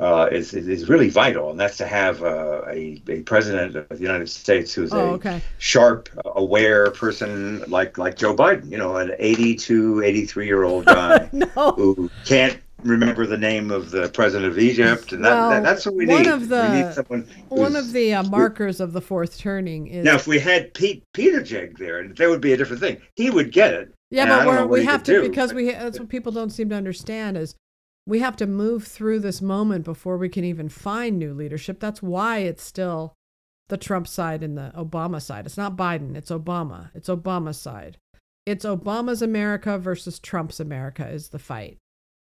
[0.00, 3.88] uh, is, is is really vital, and that's to have uh, a a president of
[3.88, 5.42] the United States who's oh, a okay.
[5.58, 8.70] sharp, aware person like like Joe Biden.
[8.70, 11.46] You know, an 82, 83 year old guy no.
[11.72, 15.84] who can't remember the name of the president of Egypt, and that, Well, that, that's
[15.86, 16.28] what we one need.
[16.30, 17.26] of the- we need someone.
[17.48, 21.02] One of the uh, markers of the fourth turning is now, if we had Pete
[21.14, 22.98] Buttigieg there, that would be a different thing.
[23.16, 23.92] He would get it.
[24.10, 26.68] yeah, but we're, we have to do, because but- we that's what people don't seem
[26.70, 27.54] to understand is
[28.06, 31.78] we have to move through this moment before we can even find new leadership.
[31.80, 33.12] That's why it's still
[33.68, 35.44] the Trump side and the Obama side.
[35.44, 36.90] It's not Biden, it's Obama.
[36.94, 37.98] It's Obama's side.
[38.46, 41.76] it's Obama's America versus Trump's America is the fight.